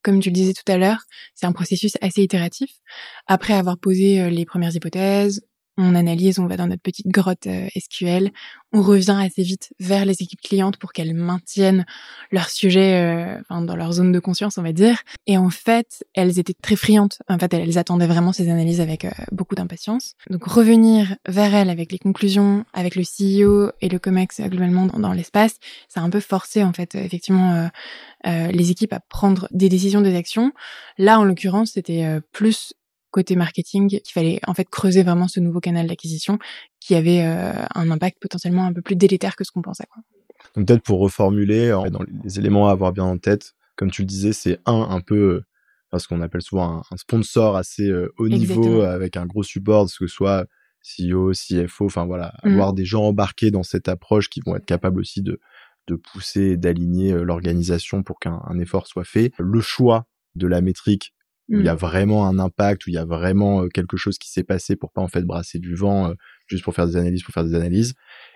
comme 0.01 0.21
tu 0.21 0.29
le 0.29 0.33
disais 0.33 0.53
tout 0.53 0.71
à 0.71 0.77
l'heure, 0.77 1.03
c'est 1.35 1.45
un 1.45 1.51
processus 1.51 1.97
assez 1.99 2.21
itératif. 2.21 2.71
Après 3.27 3.53
avoir 3.53 3.77
posé 3.77 4.29
les 4.29 4.45
premières 4.45 4.73
hypothèses, 4.73 5.41
on 5.79 5.95
analyse, 5.95 6.39
on 6.39 6.45
va 6.45 6.57
dans 6.57 6.67
notre 6.67 6.81
petite 6.81 7.07
grotte 7.07 7.47
euh, 7.47 7.67
SQL, 7.77 8.31
on 8.73 8.81
revient 8.81 9.17
assez 9.19 9.43
vite 9.43 9.73
vers 9.79 10.05
les 10.05 10.21
équipes 10.21 10.41
clientes 10.41 10.77
pour 10.77 10.91
qu'elles 10.91 11.13
maintiennent 11.13 11.85
leur 12.31 12.49
sujet 12.49 13.01
euh, 13.01 13.41
dans 13.49 13.75
leur 13.75 13.93
zone 13.93 14.11
de 14.11 14.19
conscience, 14.19 14.57
on 14.57 14.61
va 14.61 14.73
dire. 14.73 15.01
Et 15.25 15.37
en 15.37 15.49
fait, 15.49 16.03
elles 16.13 16.37
étaient 16.37 16.53
très 16.53 16.75
friandes. 16.75 17.13
En 17.29 17.39
fait, 17.39 17.53
elles 17.53 17.77
attendaient 17.77 18.07
vraiment 18.07 18.33
ces 18.33 18.49
analyses 18.49 18.81
avec 18.81 19.05
euh, 19.05 19.11
beaucoup 19.31 19.55
d'impatience. 19.55 20.15
Donc 20.29 20.43
revenir 20.43 21.15
vers 21.27 21.55
elles 21.55 21.69
avec 21.69 21.91
les 21.91 21.97
conclusions, 21.97 22.65
avec 22.73 22.95
le 22.95 23.03
CEO 23.03 23.71
et 23.81 23.87
le 23.87 23.99
COMEX 23.99 24.41
globalement 24.41 24.85
dans, 24.87 25.13
l'espace, 25.13 25.55
ça 25.87 26.01
a 26.01 26.03
un 26.03 26.09
peu 26.09 26.19
forcé 26.19 26.63
en 26.63 26.73
fait 26.73 26.95
effectivement 26.95 27.69
les 28.25 28.71
équipes 28.71 28.93
à 28.93 28.99
prendre 28.99 29.47
des 29.51 29.69
décisions, 29.69 30.01
des 30.01 30.15
actions. 30.15 30.51
Là, 30.97 31.19
en 31.19 31.23
l'occurrence, 31.23 31.71
c'était 31.71 32.19
plus 32.31 32.73
côté 33.11 33.35
marketing 33.35 33.89
qu'il 33.89 34.13
fallait 34.13 34.39
en 34.47 34.53
fait 34.53 34.67
creuser 34.69 35.03
vraiment 35.03 35.27
ce 35.27 35.39
nouveau 35.39 35.59
canal 35.59 35.87
d'acquisition 35.87 36.39
qui 36.79 36.95
avait 36.95 37.23
euh, 37.23 37.65
un 37.75 37.91
impact 37.91 38.19
potentiellement 38.19 38.65
un 38.65 38.73
peu 38.73 38.81
plus 38.81 38.95
délétère 38.95 39.35
que 39.35 39.43
ce 39.43 39.51
qu'on 39.51 39.61
pensait. 39.61 39.85
Quoi. 39.91 40.03
Donc 40.55 40.67
peut-être 40.67 40.83
pour 40.83 40.99
reformuler, 40.99 41.69
dans 41.91 42.03
les 42.23 42.39
éléments 42.39 42.69
à 42.69 42.71
avoir 42.71 42.93
bien 42.93 43.03
en 43.03 43.17
tête, 43.17 43.53
comme 43.75 43.91
tu 43.91 44.03
le 44.03 44.07
disais, 44.07 44.33
c'est 44.33 44.59
un 44.65 44.87
un 44.89 45.01
peu 45.01 45.41
ce 45.97 46.07
qu'on 46.07 46.21
appelle 46.21 46.41
souvent 46.41 46.83
un, 46.91 46.97
sponsor 46.97 47.55
assez 47.55 47.89
euh, 47.89 48.13
haut 48.17 48.29
niveau 48.29 48.81
avec 48.81 49.17
un 49.17 49.25
gros 49.25 49.43
support, 49.43 49.89
ce 49.89 49.99
que 49.99 50.07
soit 50.07 50.45
CEO, 50.83 51.31
CFO, 51.33 51.85
enfin 51.85 52.05
voilà, 52.05 52.33
mmh. 52.43 52.51
avoir 52.51 52.73
des 52.73 52.85
gens 52.85 53.03
embarqués 53.03 53.51
dans 53.51 53.63
cette 53.63 53.89
approche 53.89 54.29
qui 54.29 54.41
vont 54.45 54.55
être 54.55 54.65
capables 54.65 54.99
aussi 54.99 55.21
de 55.21 55.39
de 55.89 55.95
pousser, 55.95 56.55
d'aligner 56.55 57.13
euh, 57.13 57.23
l'organisation 57.23 58.03
pour 58.03 58.19
qu'un 58.19 58.59
effort 58.59 58.87
soit 58.87 59.03
fait. 59.03 59.31
Le 59.39 59.59
choix 59.59 60.05
de 60.35 60.47
la 60.47 60.61
métrique 60.61 61.13
où 61.49 61.59
il 61.59 61.65
y 61.65 61.69
a 61.69 61.73
mmh. 61.73 61.77
vraiment 61.77 62.27
un 62.27 62.39
impact, 62.39 62.85
où 62.85 62.89
il 62.89 62.93
y 62.93 62.97
a 62.97 63.05
vraiment 63.05 63.67
quelque 63.69 63.97
chose 63.97 64.17
qui 64.17 64.29
s'est 64.29 64.43
passé 64.43 64.75
pour 64.75 64.91
pas 64.91 65.01
en 65.01 65.07
fait 65.07 65.23
brasser 65.23 65.59
du 65.59 65.75
vent 65.75 66.13
juste 66.47 66.63
pour 66.63 66.75
faire 66.75 66.87
des 66.87 66.95
analyses, 66.95 67.23
pour 67.23 67.33
faire 67.33 67.43
des 67.43 67.55
analyses. 67.55 67.93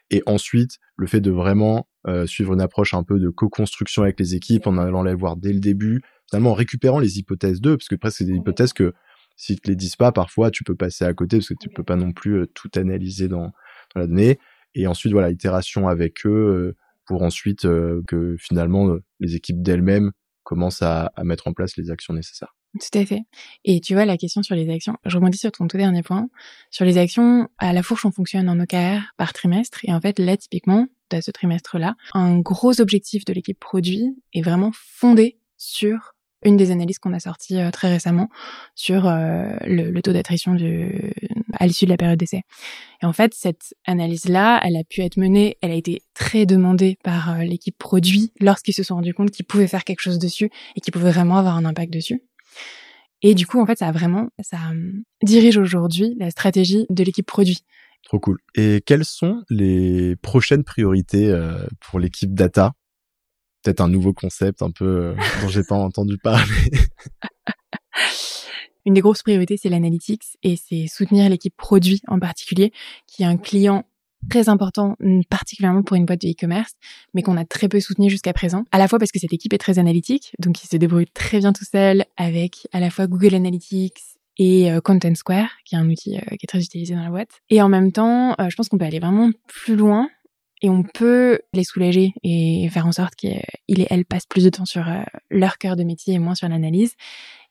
Et 0.09 0.23
ensuite, 0.25 0.79
le 0.97 1.07
fait 1.07 1.21
de 1.21 1.31
vraiment 1.31 1.87
suivre 2.25 2.53
une 2.53 2.61
approche 2.61 2.93
un 2.93 3.03
peu 3.03 3.19
de 3.19 3.29
co-construction 3.29 4.03
avec 4.03 4.19
les 4.19 4.35
équipes, 4.35 4.67
en 4.67 4.77
allant 4.77 5.03
les 5.03 5.13
voir 5.13 5.37
dès 5.37 5.53
le 5.53 5.59
début, 5.59 6.01
finalement 6.29 6.51
en 6.51 6.55
récupérant 6.55 6.99
les 6.99 7.19
hypothèses 7.19 7.61
d'eux, 7.61 7.77
parce 7.77 7.87
que 7.87 7.95
presque 7.95 8.17
c'est 8.17 8.25
des 8.25 8.33
hypothèses 8.33 8.73
que 8.73 8.93
si 9.35 9.55
te 9.55 9.69
les 9.69 9.75
disent 9.75 9.95
pas, 9.95 10.11
parfois 10.11 10.51
tu 10.51 10.63
peux 10.63 10.75
passer 10.75 11.05
à 11.05 11.13
côté 11.13 11.37
parce 11.37 11.49
que 11.49 11.55
tu 11.59 11.69
peux 11.69 11.83
pas 11.83 11.95
non 11.95 12.11
plus 12.11 12.45
tout 12.53 12.69
analyser 12.75 13.27
dans, 13.27 13.51
dans, 13.93 14.01
la 14.01 14.07
donnée. 14.07 14.39
Et 14.75 14.87
ensuite, 14.87 15.13
voilà, 15.13 15.29
itération 15.29 15.87
avec 15.87 16.25
eux 16.25 16.75
pour 17.05 17.23
ensuite 17.23 17.61
que 17.61 18.35
finalement 18.39 18.95
les 19.19 19.35
équipes 19.35 19.61
d'elles-mêmes 19.61 20.11
commencent 20.43 20.81
à, 20.81 21.11
à 21.15 21.23
mettre 21.23 21.47
en 21.47 21.53
place 21.53 21.77
les 21.77 21.91
actions 21.91 22.13
nécessaires. 22.13 22.55
Tout 22.79 22.97
à 22.97 23.05
fait. 23.05 23.21
Et 23.65 23.81
tu 23.81 23.93
vois, 23.93 24.05
la 24.05 24.17
question 24.17 24.41
sur 24.41 24.55
les 24.55 24.69
actions, 24.69 24.97
je 25.05 25.15
rebondis 25.15 25.37
sur 25.37 25.51
ton 25.51 25.67
tout 25.67 25.77
dernier 25.77 26.01
point. 26.01 26.27
Sur 26.71 26.85
les 26.85 26.97
actions, 26.97 27.47
à 27.59 27.71
la 27.71 27.83
fourche, 27.83 28.05
on 28.05 28.11
fonctionne 28.11 28.49
en 28.49 28.59
OKR 28.59 29.13
par 29.15 29.33
trimestre. 29.33 29.79
Et 29.83 29.93
en 29.93 30.01
fait, 30.01 30.17
là, 30.17 30.37
typiquement, 30.37 30.87
à 31.11 31.21
ce 31.21 31.31
trimestre-là, 31.31 31.95
un 32.13 32.39
gros 32.39 32.81
objectif 32.81 33.25
de 33.25 33.33
l'équipe 33.33 33.59
produit 33.59 34.15
est 34.33 34.41
vraiment 34.41 34.71
fondé 34.73 35.37
sur 35.57 36.13
une 36.45 36.57
des 36.57 36.71
analyses 36.71 36.99
qu'on 36.99 37.13
a 37.13 37.19
sorties 37.19 37.57
euh, 37.57 37.71
très 37.71 37.89
récemment 37.89 38.29
sur 38.75 39.07
euh, 39.07 39.55
le, 39.65 40.01
taux 40.01 40.11
d'attrition 40.11 40.57
à 41.53 41.67
l'issue 41.67 41.85
de 41.85 41.89
la 41.89 41.97
période 41.97 42.19
d'essai. 42.19 42.41
Et 43.01 43.05
en 43.05 43.13
fait, 43.13 43.33
cette 43.33 43.73
analyse-là, 43.85 44.59
elle 44.63 44.75
a 44.75 44.83
pu 44.83 45.01
être 45.01 45.17
menée, 45.17 45.57
elle 45.61 45.71
a 45.71 45.75
été 45.75 46.01
très 46.13 46.45
demandée 46.45 46.97
par 47.03 47.31
euh, 47.31 47.43
l'équipe 47.43 47.77
produit 47.77 48.33
lorsqu'ils 48.41 48.73
se 48.73 48.83
sont 48.83 48.95
rendus 48.95 49.13
compte 49.13 49.31
qu'ils 49.31 49.45
pouvaient 49.45 49.67
faire 49.67 49.83
quelque 49.83 50.01
chose 50.01 50.19
dessus 50.19 50.49
et 50.75 50.81
qu'ils 50.81 50.91
pouvaient 50.91 51.11
vraiment 51.11 51.37
avoir 51.37 51.55
un 51.55 51.65
impact 51.65 51.93
dessus. 51.93 52.21
Et 53.21 53.35
du 53.35 53.47
coup, 53.47 53.61
en 53.61 53.65
fait, 53.65 53.79
ça 53.79 53.87
a 53.87 53.91
vraiment, 53.91 54.29
ça 54.41 54.57
hum, 54.71 55.03
dirige 55.23 55.57
aujourd'hui 55.57 56.15
la 56.19 56.29
stratégie 56.29 56.85
de 56.89 57.03
l'équipe 57.03 57.25
produit. 57.25 57.59
Trop 58.03 58.19
cool. 58.19 58.39
Et 58.55 58.81
quelles 58.85 59.05
sont 59.05 59.43
les 59.49 60.17
prochaines 60.17 60.65
priorités 60.65 61.29
euh, 61.29 61.65
pour 61.79 61.99
l'équipe 61.99 62.33
data? 62.33 62.73
Peut-être 63.63 63.79
un 63.79 63.87
nouveau 63.87 64.11
concept 64.13 64.61
un 64.61 64.71
peu 64.71 64.85
euh, 64.85 65.15
dont 65.41 65.47
j'ai 65.47 65.63
pas 65.63 65.75
entendu 65.75 66.17
parler. 66.17 66.43
Une 68.85 68.95
des 68.95 69.01
grosses 69.01 69.23
priorités, 69.23 69.55
c'est 69.55 69.69
l'analytics 69.69 70.37
et 70.43 70.57
c'est 70.57 70.87
soutenir 70.87 71.29
l'équipe 71.29 71.55
produit 71.55 72.01
en 72.07 72.19
particulier, 72.19 72.73
qui 73.07 73.23
est 73.23 73.25
un 73.25 73.37
client 73.37 73.85
très 74.29 74.49
important, 74.49 74.95
particulièrement 75.29 75.83
pour 75.83 75.95
une 75.95 76.05
boîte 76.05 76.21
de 76.21 76.29
e-commerce, 76.29 76.73
mais 77.13 77.21
qu'on 77.21 77.37
a 77.37 77.45
très 77.45 77.67
peu 77.67 77.79
soutenu 77.79 78.09
jusqu'à 78.09 78.33
présent. 78.33 78.65
À 78.71 78.77
la 78.77 78.87
fois 78.87 78.99
parce 78.99 79.11
que 79.11 79.19
cette 79.19 79.33
équipe 79.33 79.53
est 79.53 79.57
très 79.57 79.79
analytique, 79.79 80.33
donc 80.39 80.63
il 80.63 80.67
se 80.67 80.77
débrouille 80.77 81.07
très 81.13 81.39
bien 81.39 81.53
tout 81.53 81.65
seul 81.65 82.05
avec 82.17 82.67
à 82.71 82.79
la 82.79 82.89
fois 82.89 83.07
Google 83.07 83.35
Analytics 83.35 83.99
et 84.37 84.71
euh, 84.71 84.81
Content 84.81 85.15
Square, 85.15 85.49
qui 85.65 85.75
est 85.75 85.77
un 85.77 85.89
outil 85.89 86.17
euh, 86.17 86.35
qui 86.37 86.43
est 86.45 86.47
très 86.47 86.61
utilisé 86.61 86.95
dans 86.95 87.03
la 87.03 87.09
boîte. 87.09 87.41
Et 87.49 87.61
en 87.61 87.69
même 87.69 87.91
temps, 87.91 88.35
euh, 88.39 88.49
je 88.49 88.55
pense 88.55 88.69
qu'on 88.69 88.77
peut 88.77 88.85
aller 88.85 88.99
vraiment 88.99 89.29
plus 89.47 89.75
loin 89.75 90.09
et 90.63 90.69
on 90.69 90.81
peut 90.81 91.39
les 91.53 91.63
soulager 91.63 92.13
et 92.23 92.67
faire 92.71 92.87
en 92.87 92.91
sorte 92.91 93.13
qu'ils 93.15 93.31
et 93.67 93.87
elles 93.91 94.05
passent 94.05 94.25
plus 94.25 94.43
de 94.43 94.49
temps 94.49 94.65
sur 94.65 94.83
leur 95.29 95.59
cœur 95.59 95.75
de 95.75 95.83
métier 95.83 96.15
et 96.15 96.19
moins 96.19 96.33
sur 96.33 96.49
l'analyse. 96.49 96.95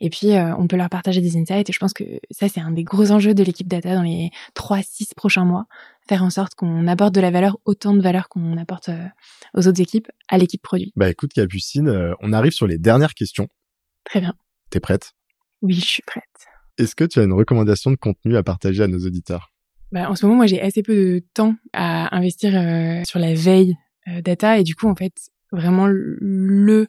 Et 0.00 0.10
puis, 0.10 0.30
on 0.58 0.66
peut 0.66 0.76
leur 0.76 0.88
partager 0.88 1.20
des 1.20 1.36
insights. 1.36 1.68
Et 1.70 1.72
je 1.72 1.78
pense 1.78 1.92
que 1.92 2.04
ça, 2.30 2.48
c'est 2.48 2.60
un 2.60 2.70
des 2.72 2.82
gros 2.82 3.12
enjeux 3.12 3.34
de 3.34 3.44
l'équipe 3.44 3.68
data 3.68 3.94
dans 3.94 4.02
les 4.02 4.30
3-6 4.56 5.14
prochains 5.14 5.44
mois 5.44 5.66
faire 6.08 6.22
en 6.22 6.30
sorte 6.30 6.54
qu'on 6.54 6.86
apporte 6.86 7.14
de 7.14 7.20
la 7.20 7.30
valeur, 7.30 7.58
autant 7.64 7.94
de 7.94 8.00
valeur 8.00 8.28
qu'on 8.28 8.56
apporte 8.56 8.88
euh, 8.88 9.06
aux 9.54 9.68
autres 9.68 9.80
équipes, 9.80 10.08
à 10.28 10.38
l'équipe 10.38 10.62
produit. 10.62 10.92
Bah 10.96 11.08
écoute 11.08 11.32
Capucine, 11.32 11.88
euh, 11.88 12.14
on 12.20 12.32
arrive 12.32 12.52
sur 12.52 12.66
les 12.66 12.78
dernières 12.78 13.14
questions. 13.14 13.48
Très 14.04 14.20
bien. 14.20 14.34
T'es 14.70 14.80
prête? 14.80 15.12
Oui, 15.60 15.74
je 15.74 15.86
suis 15.86 16.02
prête. 16.02 16.24
Est-ce 16.78 16.96
que 16.96 17.04
tu 17.04 17.20
as 17.20 17.24
une 17.24 17.32
recommandation 17.32 17.90
de 17.90 17.96
contenu 17.96 18.36
à 18.36 18.42
partager 18.42 18.82
à 18.82 18.88
nos 18.88 19.06
auditeurs? 19.06 19.51
Bah, 19.92 20.10
En 20.10 20.16
ce 20.16 20.26
moment, 20.26 20.36
moi, 20.36 20.46
j'ai 20.46 20.60
assez 20.60 20.82
peu 20.82 20.94
de 20.94 21.24
temps 21.34 21.54
à 21.72 22.14
investir 22.16 22.52
euh, 22.56 23.02
sur 23.04 23.18
la 23.18 23.34
veille 23.34 23.76
data. 24.24 24.58
Et 24.58 24.64
du 24.64 24.74
coup, 24.74 24.88
en 24.88 24.96
fait, 24.96 25.12
vraiment 25.52 25.86
le 25.88 26.88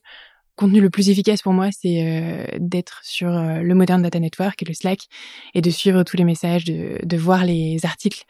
contenu 0.55 0.81
le 0.81 0.89
plus 0.89 1.09
efficace 1.09 1.41
pour 1.41 1.53
moi, 1.53 1.69
c'est 1.71 2.05
euh, 2.05 2.45
d'être 2.59 3.01
sur 3.03 3.29
euh, 3.29 3.61
le 3.61 3.75
Modern 3.75 4.01
Data 4.01 4.19
Network 4.19 4.61
et 4.61 4.65
le 4.65 4.73
Slack 4.73 5.07
et 5.53 5.61
de 5.61 5.69
suivre 5.69 6.03
tous 6.03 6.17
les 6.17 6.23
messages, 6.23 6.63
de, 6.65 6.99
de 7.03 7.17
voir 7.17 7.45
les 7.45 7.85
articles 7.85 8.23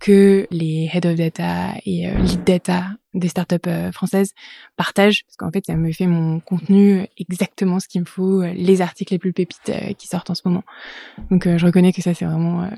que 0.00 0.46
les 0.50 0.88
Head 0.92 1.06
of 1.06 1.16
Data 1.16 1.74
et 1.84 2.08
euh, 2.08 2.18
Lead 2.18 2.44
Data 2.44 2.86
des 3.16 3.28
startups 3.28 3.68
françaises 3.92 4.32
partagent, 4.76 5.24
parce 5.24 5.36
qu'en 5.36 5.50
fait, 5.50 5.66
ça 5.66 5.74
me 5.74 5.90
fait 5.90 6.06
mon 6.06 6.38
contenu 6.40 7.06
exactement 7.18 7.80
ce 7.80 7.88
qu'il 7.88 8.02
me 8.02 8.06
faut, 8.06 8.42
les 8.42 8.80
articles 8.80 9.12
les 9.12 9.18
plus 9.18 9.32
pépites 9.32 9.72
qui 9.98 10.06
sortent 10.06 10.30
en 10.30 10.34
ce 10.34 10.42
moment. 10.44 10.62
Donc, 11.30 11.48
je 11.48 11.66
reconnais 11.66 11.92
que 11.92 12.02
ça, 12.02 12.14
c'est 12.14 12.24
vraiment 12.24 12.68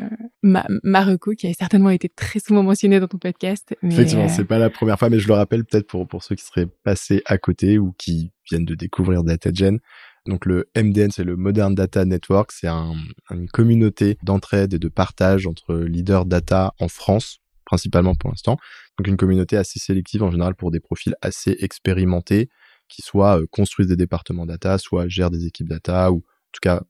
ma, 0.43 0.65
ma 0.83 1.05
reco 1.05 1.33
qui 1.33 1.47
a 1.47 1.53
certainement 1.53 1.91
été 1.91 2.09
très 2.09 2.39
souvent 2.39 2.63
mentionnée 2.63 3.01
dans 3.01 3.09
ton 3.09 3.19
podcast. 3.19 3.77
Mais, 3.83 3.95
Effectivement, 3.95 4.29
c'est 4.29 4.45
pas 4.45 4.59
la 4.59 4.71
première 4.71 4.99
fois, 4.99 5.11
mais 5.11 5.19
je 5.19 5.29
le 5.29 5.35
rappelle 5.35 5.65
peut-être 5.65 5.87
pour, 5.87 6.07
pour 6.07 6.23
ceux 6.23 6.35
qui 6.35 6.45
seraient 6.45 6.69
passés 6.85 7.23
à 7.27 7.39
côté 7.39 7.79
ou 7.79 7.93
qui 7.99 8.33
viennent 8.49 8.65
de 8.65 8.75
découvrir 8.75 9.25
DataGen. 9.25 9.79
Donc 10.27 10.45
le 10.45 10.69
MDN, 10.77 11.11
c'est 11.11 11.25
le 11.25 11.37
Modern 11.37 11.75
Data 11.75 12.05
Network, 12.05 12.53
c'est 12.53 12.67
un, 12.67 12.95
une 13.31 13.49
communauté 13.49 14.19
d'entraide 14.23 14.75
et 14.75 14.79
de 14.79 14.89
partage 14.89 15.47
entre 15.47 15.75
leaders 15.75 16.27
data 16.27 16.75
en 16.79 16.89
France, 16.89 17.41
principalement 17.69 18.15
pour 18.15 18.31
l'instant. 18.31 18.57
Donc 18.97 19.07
une 19.07 19.19
communauté 19.19 19.57
assez 19.57 19.79
sélective 19.79 20.23
en 20.23 20.31
général 20.31 20.55
pour 20.55 20.71
des 20.71 20.81
profils 20.81 21.15
assez 21.21 21.55
expérimentés, 21.61 22.49
qui 22.89 23.03
soit 23.03 23.41
euh, 23.41 23.47
construisent 23.51 23.89
des 23.89 23.97
départements 23.97 24.47
data, 24.47 24.79
soit 24.79 25.07
gèrent 25.07 25.31
des 25.31 25.47
équipes 25.47 25.69
data, 25.69 26.11
ou 26.11 26.17
en 26.17 26.53
tout 26.53 26.61
cas 26.63 26.83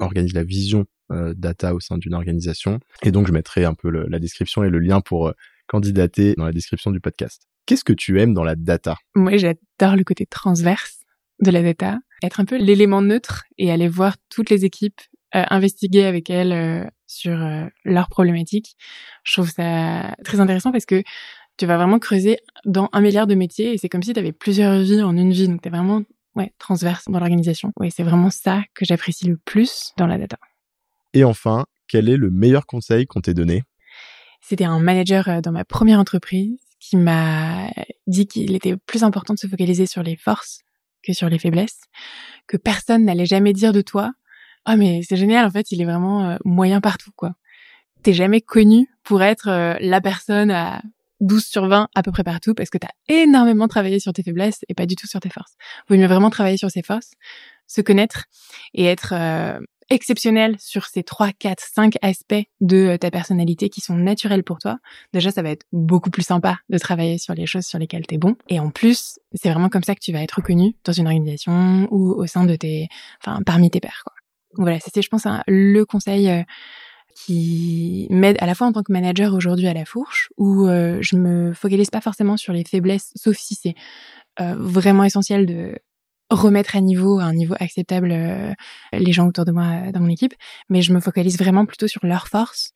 organisent 0.00 0.34
la 0.34 0.42
vision 0.42 0.86
euh, 1.12 1.34
data 1.34 1.72
au 1.72 1.78
sein 1.78 1.98
d'une 1.98 2.14
organisation. 2.14 2.80
Et 3.02 3.12
donc 3.12 3.28
je 3.28 3.32
mettrai 3.32 3.64
un 3.64 3.74
peu 3.74 3.90
la 3.90 4.18
description 4.18 4.64
et 4.64 4.70
le 4.70 4.80
lien 4.80 5.00
pour 5.00 5.28
euh, 5.28 5.32
candidater 5.68 6.34
dans 6.36 6.46
la 6.46 6.52
description 6.52 6.90
du 6.90 7.00
podcast. 7.00 7.46
Qu'est-ce 7.66 7.84
que 7.84 7.92
tu 7.92 8.20
aimes 8.20 8.34
dans 8.34 8.44
la 8.44 8.56
data? 8.56 8.96
Moi, 9.14 9.36
j'adore 9.36 9.96
le 9.96 10.02
côté 10.02 10.26
transverse 10.26 10.98
de 11.40 11.50
la 11.50 11.62
data, 11.62 12.00
être 12.22 12.40
un 12.40 12.44
peu 12.44 12.56
l'élément 12.56 13.02
neutre 13.02 13.44
et 13.56 13.70
aller 13.70 13.88
voir 13.88 14.16
toutes 14.28 14.50
les 14.50 14.64
équipes, 14.64 15.00
investiguer 15.34 16.04
avec 16.04 16.30
elles 16.30 16.52
euh, 16.52 16.84
sur 17.06 17.32
euh, 17.32 17.66
leurs 17.84 18.08
problématiques. 18.08 18.76
Je 19.24 19.34
trouve 19.34 19.50
ça 19.50 20.14
très 20.24 20.40
intéressant 20.40 20.72
parce 20.72 20.86
que 20.86 21.02
tu 21.56 21.66
vas 21.66 21.76
vraiment 21.76 21.98
creuser 21.98 22.38
dans 22.64 22.88
un 22.92 23.00
milliard 23.00 23.26
de 23.26 23.34
métiers 23.34 23.74
et 23.74 23.78
c'est 23.78 23.88
comme 23.88 24.02
si 24.02 24.12
tu 24.12 24.18
avais 24.18 24.32
plusieurs 24.32 24.78
vies 24.78 25.02
en 25.02 25.16
une 25.16 25.32
vie. 25.32 25.48
Donc 25.48 25.62
tu 25.62 25.68
es 25.68 25.70
vraiment 25.70 26.02
ouais, 26.36 26.52
transverse 26.58 27.04
dans 27.08 27.18
l'organisation. 27.18 27.72
Ouais, 27.78 27.90
c'est 27.90 28.02
vraiment 28.02 28.30
ça 28.30 28.62
que 28.74 28.84
j'apprécie 28.84 29.26
le 29.26 29.36
plus 29.36 29.92
dans 29.96 30.06
la 30.06 30.18
data. 30.18 30.38
Et 31.12 31.24
enfin, 31.24 31.66
quel 31.88 32.08
est 32.08 32.16
le 32.16 32.30
meilleur 32.30 32.66
conseil 32.66 33.06
qu'on 33.06 33.20
t'ait 33.20 33.34
donné? 33.34 33.62
C'était 34.40 34.64
un 34.64 34.78
manager 34.78 35.40
dans 35.42 35.52
ma 35.52 35.64
première 35.64 35.98
entreprise 35.98 36.58
qui 36.80 36.96
m'a 36.96 37.70
dit 38.06 38.26
qu'il 38.26 38.54
était 38.54 38.76
plus 38.76 39.04
important 39.04 39.34
de 39.34 39.38
se 39.38 39.46
focaliser 39.46 39.86
sur 39.86 40.02
les 40.02 40.16
forces 40.16 40.60
que 41.02 41.12
sur 41.12 41.28
les 41.28 41.38
faiblesses, 41.38 41.80
que 42.46 42.56
personne 42.56 43.04
n'allait 43.04 43.26
jamais 43.26 43.52
dire 43.52 43.72
de 43.72 43.80
toi 43.80 44.12
"Ah 44.64 44.76
mais 44.76 45.00
c'est 45.06 45.16
génial 45.16 45.46
en 45.46 45.50
fait, 45.50 45.70
il 45.72 45.80
est 45.80 45.84
vraiment 45.84 46.24
euh, 46.24 46.36
moyen 46.44 46.80
partout 46.80 47.10
quoi." 47.16 47.34
T'es 48.02 48.12
jamais 48.12 48.40
connu 48.40 48.88
pour 49.02 49.22
être 49.22 49.48
euh, 49.48 49.76
la 49.80 50.00
personne 50.00 50.50
à 50.50 50.82
12 51.20 51.44
sur 51.44 51.66
20 51.68 51.88
à 51.94 52.02
peu 52.02 52.12
près 52.12 52.24
partout 52.24 52.54
parce 52.54 52.70
que 52.70 52.78
tu 52.78 52.86
as 52.86 53.14
énormément 53.14 53.68
travaillé 53.68 53.98
sur 53.98 54.12
tes 54.12 54.22
faiblesses 54.22 54.60
et 54.68 54.74
pas 54.74 54.86
du 54.86 54.96
tout 54.96 55.06
sur 55.06 55.20
tes 55.20 55.30
forces. 55.30 55.54
Vous 55.88 55.96
mieux 55.96 56.06
vraiment 56.06 56.30
travailler 56.30 56.56
sur 56.56 56.70
ses 56.70 56.82
forces, 56.82 57.12
se 57.66 57.80
connaître 57.80 58.24
et 58.74 58.84
être 58.84 59.14
euh, 59.14 59.58
exceptionnel 59.90 60.56
sur 60.58 60.86
ces 60.86 61.02
3, 61.02 61.32
4, 61.32 61.62
5 61.74 61.94
aspects 62.02 62.44
de 62.60 62.96
ta 62.96 63.10
personnalité 63.10 63.68
qui 63.68 63.80
sont 63.80 63.94
naturels 63.94 64.44
pour 64.44 64.58
toi, 64.58 64.78
déjà 65.12 65.30
ça 65.30 65.42
va 65.42 65.50
être 65.50 65.66
beaucoup 65.72 66.10
plus 66.10 66.22
sympa 66.22 66.58
de 66.68 66.78
travailler 66.78 67.18
sur 67.18 67.34
les 67.34 67.46
choses 67.46 67.66
sur 67.66 67.78
lesquelles 67.78 68.06
tu 68.06 68.14
es 68.14 68.18
bon. 68.18 68.36
Et 68.48 68.60
en 68.60 68.70
plus, 68.70 69.18
c'est 69.34 69.50
vraiment 69.50 69.68
comme 69.68 69.84
ça 69.84 69.94
que 69.94 70.00
tu 70.00 70.12
vas 70.12 70.22
être 70.22 70.36
reconnu 70.36 70.76
dans 70.84 70.92
une 70.92 71.06
organisation 71.06 71.88
ou 71.90 72.12
au 72.12 72.26
sein 72.26 72.44
de 72.44 72.56
tes, 72.56 72.88
enfin 73.20 73.40
parmi 73.44 73.70
tes 73.70 73.80
pairs. 73.80 74.02
Quoi. 74.04 74.13
Voilà, 74.56 74.78
c'est 74.80 75.02
je 75.02 75.08
pense 75.08 75.26
le 75.46 75.84
conseil 75.84 76.30
euh, 76.30 76.42
qui 77.14 78.06
m'aide 78.10 78.36
à 78.40 78.46
la 78.46 78.54
fois 78.54 78.66
en 78.66 78.72
tant 78.72 78.82
que 78.82 78.92
manager 78.92 79.34
aujourd'hui 79.34 79.68
à 79.68 79.74
la 79.74 79.84
fourche, 79.84 80.28
où 80.36 80.66
euh, 80.66 80.98
je 81.00 81.16
me 81.16 81.52
focalise 81.52 81.90
pas 81.90 82.00
forcément 82.00 82.36
sur 82.36 82.52
les 82.52 82.64
faiblesses, 82.64 83.12
sauf 83.14 83.36
si 83.36 83.54
c'est 83.54 83.74
euh, 84.40 84.54
vraiment 84.58 85.04
essentiel 85.04 85.46
de 85.46 85.78
remettre 86.30 86.74
à 86.74 86.80
niveau, 86.80 87.20
à 87.20 87.24
un 87.24 87.34
niveau 87.34 87.54
acceptable, 87.60 88.10
euh, 88.10 88.52
les 88.92 89.12
gens 89.12 89.28
autour 89.28 89.44
de 89.44 89.52
moi 89.52 89.92
dans 89.92 90.00
mon 90.00 90.08
équipe, 90.08 90.34
mais 90.68 90.82
je 90.82 90.92
me 90.92 91.00
focalise 91.00 91.38
vraiment 91.38 91.66
plutôt 91.66 91.86
sur 91.86 92.04
leurs 92.04 92.28
forces 92.28 92.72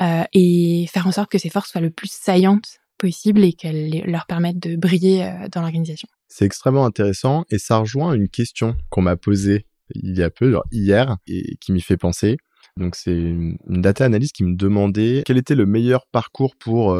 et 0.00 0.86
faire 0.92 1.06
en 1.06 1.12
sorte 1.12 1.30
que 1.30 1.38
ces 1.38 1.48
forces 1.48 1.70
soient 1.70 1.80
le 1.80 1.90
plus 1.90 2.10
saillantes 2.10 2.78
possible 2.98 3.44
et 3.44 3.52
qu'elles 3.52 4.02
leur 4.06 4.26
permettent 4.26 4.58
de 4.58 4.76
briller 4.76 5.32
dans 5.52 5.62
l'organisation. 5.62 6.08
C'est 6.26 6.44
extrêmement 6.44 6.84
intéressant 6.84 7.44
et 7.50 7.58
ça 7.58 7.78
rejoint 7.78 8.12
une 8.14 8.28
question 8.28 8.76
qu'on 8.90 9.02
m'a 9.02 9.16
posée 9.16 9.64
il 9.94 10.16
y 10.16 10.22
a 10.22 10.30
peu, 10.30 10.50
genre 10.50 10.64
hier, 10.70 11.16
et 11.26 11.56
qui 11.60 11.72
m'y 11.72 11.80
fait 11.80 11.96
penser. 11.96 12.36
Donc 12.76 12.94
c'est 12.94 13.12
une 13.12 13.58
data 13.66 14.04
analyst 14.04 14.34
qui 14.34 14.44
me 14.44 14.54
demandait 14.54 15.22
quel 15.26 15.36
était 15.36 15.54
le 15.54 15.66
meilleur 15.66 16.06
parcours 16.06 16.54
pour 16.56 16.96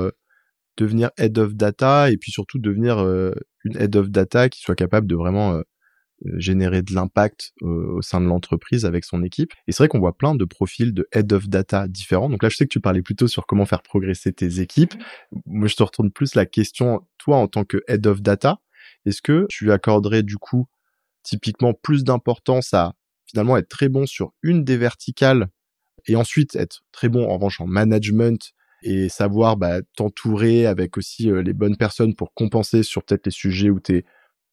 devenir 0.77 1.11
head 1.19 1.39
of 1.39 1.55
data 1.55 2.11
et 2.11 2.17
puis 2.17 2.33
surtout 2.33 2.59
devenir 2.59 2.99
une 3.65 3.77
head 3.77 3.95
of 3.97 4.11
data 4.11 4.49
qui 4.49 4.61
soit 4.61 4.75
capable 4.75 5.07
de 5.07 5.15
vraiment 5.15 5.63
euh, 6.27 6.39
générer 6.39 6.83
de 6.83 6.93
l'impact 6.95 7.53
euh, 7.63 7.95
au 7.97 8.03
sein 8.03 8.21
de 8.21 8.27
l'entreprise 8.27 8.85
avec 8.85 9.05
son 9.05 9.23
équipe. 9.23 9.53
Et 9.69 9.73
c'est 9.73 9.85
vrai 9.85 9.89
qu'on 9.89 10.01
voit 10.01 10.17
plein 10.17 10.35
de 10.35 10.45
profils 10.45 10.93
de 10.93 11.07
head 11.13 11.33
of 11.33 11.49
data 11.49 11.87
différents. 11.87 12.29
Donc 12.29 12.43
là, 12.43 12.49
je 12.49 12.57
sais 12.57 12.65
que 12.65 12.73
tu 12.73 12.81
parlais 12.81 13.03
plutôt 13.03 13.29
sur 13.29 13.47
comment 13.47 13.67
faire 13.67 13.83
progresser 13.83 14.33
tes 14.33 14.59
équipes. 14.59 14.95
Moi, 15.47 15.69
je 15.69 15.77
te 15.77 15.83
retourne 15.83 16.11
plus 16.11 16.35
la 16.35 16.45
question, 16.45 17.07
toi, 17.19 17.37
en 17.37 17.47
tant 17.47 17.65
que 17.65 17.83
head 17.87 18.05
of 18.09 18.21
data, 18.21 18.59
est-ce 19.07 19.23
que 19.23 19.47
tu 19.49 19.71
accorderais 19.71 20.25
du 20.25 20.39
coup 20.39 20.67
typiquement 21.29 21.75
plus 21.75 22.05
d'importance 22.05 22.73
à 22.73 22.95
finalement 23.27 23.59
être 23.59 23.69
très 23.69 23.91
bon 23.91 24.07
sur 24.07 24.33
une 24.43 24.65
des 24.65 24.79
verticales 24.79 25.49
et 26.07 26.17
ensuite 26.17 26.57
être 26.57 26.81
très 26.91 27.11
bon 27.11 27.29
en 27.29 27.35
revanche 27.35 27.61
en 27.61 27.67
management 27.67 28.53
et 28.83 29.11
savoir 29.11 29.59
bah, 29.59 29.83
t'entourer 29.97 30.65
avec 30.67 30.97
aussi 30.97 31.31
euh, 31.31 31.43
les 31.43 31.53
bonnes 31.53 31.77
personnes 31.77 32.15
pour 32.15 32.33
compenser 32.33 32.83
sur 32.83 33.03
peut-être 33.03 33.27
les 33.27 33.33
sujets 33.33 33.69
où 33.69 33.79
tu 33.79 33.97
es 33.97 34.05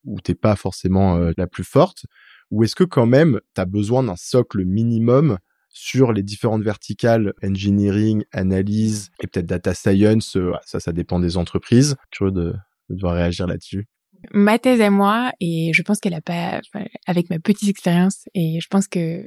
où 0.04 0.20
t'es 0.20 0.36
pas 0.36 0.56
forcément 0.56 1.18
euh, 1.18 1.32
la 1.38 1.48
plus 1.48 1.64
forte 1.64 2.06
Ou 2.52 2.64
est-ce 2.64 2.76
que 2.76 2.84
quand 2.84 3.06
même 3.06 3.40
tu 3.56 3.62
as 3.62 3.66
besoin 3.66 4.04
d'un 4.04 4.18
socle 4.18 4.66
minimum 4.66 5.38
sur 5.70 6.12
les 6.12 6.24
différentes 6.24 6.64
verticales 6.64 7.34
engineering, 7.44 8.24
analyse 8.32 9.12
et 9.24 9.28
peut-être 9.28 9.46
data 9.46 9.74
science 9.74 10.36
euh, 10.36 10.52
Ça, 10.66 10.80
ça 10.80 10.92
dépend 10.92 11.20
des 11.20 11.38
entreprises. 11.38 11.96
Curieux 12.12 12.32
de, 12.32 12.54
de 12.90 12.96
devoir 12.96 13.16
réagir 13.16 13.48
là-dessus. 13.48 13.88
Ma 14.32 14.60
thèse 14.60 14.82
à 14.82 14.90
moi, 14.90 15.32
et 15.40 15.72
je 15.74 15.82
pense 15.82 16.00
qu'elle 16.00 16.14
a 16.14 16.22
pas, 16.22 16.62
avec 17.08 17.30
ma 17.30 17.40
petite 17.40 17.70
expérience, 17.70 18.28
et 18.34 18.60
je 18.62 18.68
pense 18.68 18.88
que 18.88 19.26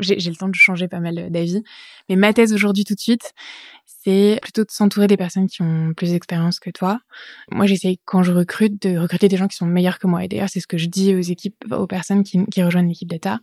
j'ai 0.00 0.16
le 0.16 0.36
temps 0.36 0.48
de 0.48 0.54
changer 0.54 0.88
pas 0.88 1.00
mal 1.00 1.30
d'avis. 1.30 1.62
Mais 2.08 2.16
ma 2.16 2.32
thèse 2.32 2.52
aujourd'hui 2.52 2.84
tout 2.84 2.94
de 2.94 3.00
suite, 3.00 3.32
c'est 3.86 4.38
plutôt 4.42 4.62
de 4.62 4.70
s'entourer 4.70 5.06
des 5.06 5.16
personnes 5.16 5.46
qui 5.46 5.62
ont 5.62 5.92
plus 5.96 6.10
d'expérience 6.10 6.58
que 6.58 6.70
toi. 6.70 7.00
Moi, 7.50 7.66
j'essaye 7.66 7.98
quand 8.04 8.22
je 8.22 8.32
recrute 8.32 8.82
de 8.82 8.98
recruter 8.98 9.28
des 9.28 9.36
gens 9.36 9.48
qui 9.48 9.56
sont 9.56 9.66
meilleurs 9.66 9.98
que 9.98 10.06
moi. 10.06 10.24
Et 10.24 10.28
d'ailleurs, 10.28 10.48
c'est 10.48 10.60
ce 10.60 10.66
que 10.66 10.78
je 10.78 10.86
dis 10.86 11.14
aux 11.14 11.20
équipes, 11.20 11.64
aux 11.70 11.86
personnes 11.86 12.24
qui, 12.24 12.44
qui 12.46 12.62
rejoignent 12.62 12.88
l'équipe 12.88 13.08
data, 13.08 13.38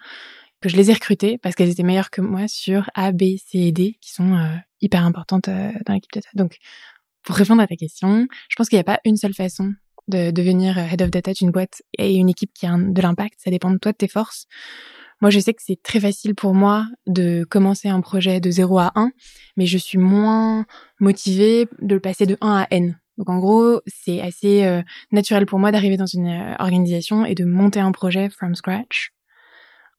que 0.61 0.69
je 0.69 0.77
les 0.77 0.91
ai 0.91 0.93
recrutées 0.93 1.37
parce 1.37 1.55
qu'elles 1.55 1.69
étaient 1.69 1.83
meilleures 1.83 2.11
que 2.11 2.21
moi 2.21 2.47
sur 2.47 2.89
A, 2.93 3.11
B, 3.11 3.37
C 3.37 3.59
et 3.59 3.71
D, 3.71 3.97
qui 4.01 4.11
sont 4.11 4.35
euh, 4.35 4.55
hyper 4.81 5.05
importantes 5.05 5.47
euh, 5.47 5.71
dans 5.85 5.93
l'équipe 5.93 6.11
data. 6.13 6.29
Donc, 6.35 6.57
pour 7.23 7.35
répondre 7.35 7.61
à 7.61 7.67
ta 7.67 7.75
question, 7.75 8.27
je 8.49 8.55
pense 8.55 8.69
qu'il 8.69 8.77
n'y 8.77 8.81
a 8.81 8.83
pas 8.83 8.99
une 9.05 9.17
seule 9.17 9.33
façon 9.33 9.73
de 10.07 10.31
devenir 10.31 10.77
head 10.77 11.01
of 11.01 11.11
data 11.11 11.33
d'une 11.33 11.51
boîte 11.51 11.81
et 11.97 12.15
une 12.15 12.29
équipe 12.29 12.51
qui 12.53 12.65
a 12.65 12.75
de 12.77 13.01
l'impact. 13.01 13.35
Ça 13.37 13.51
dépend 13.51 13.71
de 13.71 13.77
toi, 13.77 13.91
de 13.91 13.97
tes 13.97 14.07
forces. 14.07 14.47
Moi, 15.21 15.29
je 15.29 15.39
sais 15.39 15.53
que 15.53 15.61
c'est 15.63 15.81
très 15.81 15.99
facile 15.99 16.33
pour 16.33 16.55
moi 16.55 16.87
de 17.05 17.43
commencer 17.43 17.89
un 17.89 18.01
projet 18.01 18.39
de 18.39 18.49
0 18.49 18.79
à 18.79 18.91
1, 18.95 19.11
mais 19.55 19.67
je 19.67 19.77
suis 19.77 19.99
moins 19.99 20.65
motivée 20.99 21.67
de 21.79 21.93
le 21.93 21.99
passer 21.99 22.25
de 22.25 22.37
1 22.41 22.61
à 22.61 22.67
N. 22.71 22.97
Donc 23.17 23.29
en 23.29 23.37
gros, 23.37 23.81
c'est 23.85 24.19
assez 24.19 24.63
euh, 24.65 24.81
naturel 25.11 25.45
pour 25.45 25.59
moi 25.59 25.71
d'arriver 25.71 25.95
dans 25.95 26.07
une 26.07 26.27
euh, 26.27 26.55
organisation 26.57 27.23
et 27.23 27.35
de 27.35 27.45
monter 27.45 27.79
un 27.79 27.91
projet 27.91 28.29
from 28.29 28.55
scratch. 28.55 29.11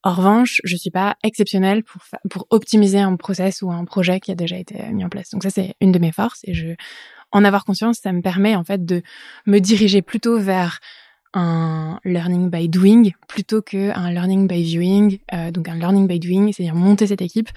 En 0.02 0.14
revanche, 0.14 0.60
je 0.64 0.74
suis 0.74 0.90
pas 0.90 1.14
exceptionnelle 1.22 1.84
pour 1.84 2.02
pour 2.28 2.48
optimiser 2.50 2.98
un 2.98 3.14
process 3.14 3.62
ou 3.62 3.70
un 3.70 3.84
projet 3.84 4.18
qui 4.18 4.32
a 4.32 4.34
déjà 4.34 4.56
été 4.58 4.82
mis 4.90 5.04
en 5.04 5.08
place. 5.08 5.30
Donc 5.30 5.44
ça 5.44 5.50
c'est 5.50 5.76
une 5.80 5.92
de 5.92 6.00
mes 6.00 6.10
forces 6.10 6.40
et 6.42 6.54
je 6.54 6.74
en 7.33 7.45
avoir 7.45 7.64
conscience, 7.64 7.99
ça 8.03 8.12
me 8.12 8.23
permet 8.23 8.55
en 8.57 8.64
fait 8.64 8.85
de 8.85 9.03
me 9.47 9.59
diriger 9.59 10.03
plutôt 10.03 10.38
vers 10.38 10.81
un 11.35 11.99
learning 12.05 12.51
by 12.51 12.68
doing 12.68 13.12
plutôt 13.27 13.62
qu'un 13.62 14.11
learning 14.11 14.47
by 14.47 14.62
viewing. 14.62 15.18
Euh, 15.33 15.51
donc 15.51 15.68
un 15.68 15.77
learning 15.77 16.07
by 16.07 16.21
doing, 16.21 16.53
c'est-à-dire 16.53 16.75
monter 16.75 17.07
cette 17.07 17.23
équipe, 17.23 17.49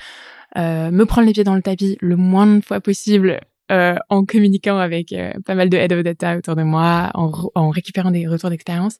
euh, 0.57 0.89
me 0.91 1.05
prendre 1.05 1.27
les 1.27 1.33
pieds 1.33 1.43
dans 1.43 1.55
le 1.55 1.61
tapis 1.61 1.97
le 1.99 2.15
moins 2.15 2.47
de 2.47 2.61
fois 2.63 2.79
possible 2.79 3.41
euh, 3.71 3.95
en 4.09 4.25
communiquant 4.25 4.77
avec 4.77 5.11
euh, 5.11 5.33
pas 5.45 5.55
mal 5.55 5.69
de 5.69 5.77
head 5.77 5.91
of 5.91 6.03
data 6.03 6.37
autour 6.37 6.55
de 6.55 6.63
moi, 6.63 7.11
en, 7.13 7.69
récupérant 7.69 8.11
des 8.11 8.27
retours 8.27 8.49
d'expérience, 8.49 8.97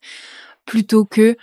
plutôt 0.65 1.05
que 1.05 1.37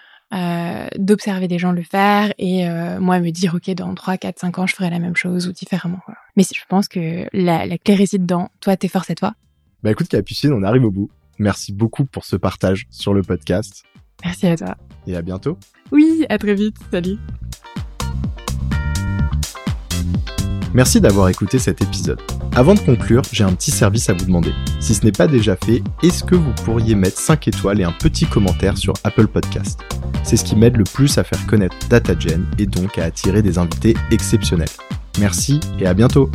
d'observer 0.96 1.46
des 1.46 1.58
gens 1.58 1.72
le 1.72 1.82
faire 1.82 2.32
et 2.38 2.66
moi 2.98 3.20
me 3.20 3.28
dire 3.28 3.54
ok 3.54 3.68
dans 3.74 3.94
3, 3.94 4.16
4, 4.16 4.38
5 4.38 4.58
ans 4.60 4.66
je 4.66 4.74
ferai 4.74 4.88
la 4.88 4.98
même 4.98 5.14
chose 5.14 5.46
ou 5.46 5.52
différemment. 5.52 6.00
Mais 6.36 6.44
je 6.44 6.60
pense 6.68 6.88
que 6.88 7.26
la, 7.32 7.66
la 7.66 7.78
clé 7.78 7.94
réside 7.94 8.24
dans 8.24 8.48
toi, 8.60 8.76
tes 8.76 8.88
forces 8.88 9.10
et 9.10 9.14
toi. 9.14 9.34
Bah 9.82 9.90
écoute 9.90 10.08
Capucine, 10.08 10.52
on 10.52 10.62
arrive 10.62 10.84
au 10.84 10.90
bout. 10.90 11.10
Merci 11.38 11.72
beaucoup 11.72 12.04
pour 12.04 12.24
ce 12.24 12.36
partage 12.36 12.86
sur 12.90 13.14
le 13.14 13.22
podcast. 13.22 13.84
Merci 14.24 14.46
à 14.46 14.56
toi. 14.56 14.76
Et 15.06 15.16
à 15.16 15.22
bientôt. 15.22 15.58
Oui, 15.90 16.24
à 16.28 16.38
très 16.38 16.54
vite. 16.54 16.76
Salut. 16.90 17.18
Merci 20.72 21.02
d'avoir 21.02 21.28
écouté 21.28 21.58
cet 21.58 21.82
épisode. 21.82 22.20
Avant 22.54 22.74
de 22.74 22.80
conclure, 22.80 23.22
j'ai 23.30 23.44
un 23.44 23.52
petit 23.52 23.70
service 23.70 24.08
à 24.08 24.14
vous 24.14 24.24
demander. 24.24 24.52
Si 24.80 24.94
ce 24.94 25.04
n'est 25.04 25.12
pas 25.12 25.26
déjà 25.26 25.56
fait, 25.56 25.82
est-ce 26.02 26.24
que 26.24 26.34
vous 26.34 26.52
pourriez 26.64 26.94
mettre 26.94 27.18
5 27.18 27.48
étoiles 27.48 27.80
et 27.80 27.84
un 27.84 27.92
petit 27.92 28.24
commentaire 28.24 28.78
sur 28.78 28.94
Apple 29.04 29.26
Podcast? 29.26 29.80
C'est 30.22 30.36
ce 30.36 30.44
qui 30.44 30.56
m'aide 30.56 30.76
le 30.76 30.84
plus 30.84 31.18
à 31.18 31.24
faire 31.24 31.44
connaître 31.46 31.76
DataGen 31.88 32.46
et 32.58 32.66
donc 32.66 32.96
à 32.96 33.04
attirer 33.04 33.42
des 33.42 33.58
invités 33.58 33.94
exceptionnels. 34.10 34.68
Merci 35.18 35.60
et 35.78 35.86
à 35.86 35.94
bientôt. 35.94 36.30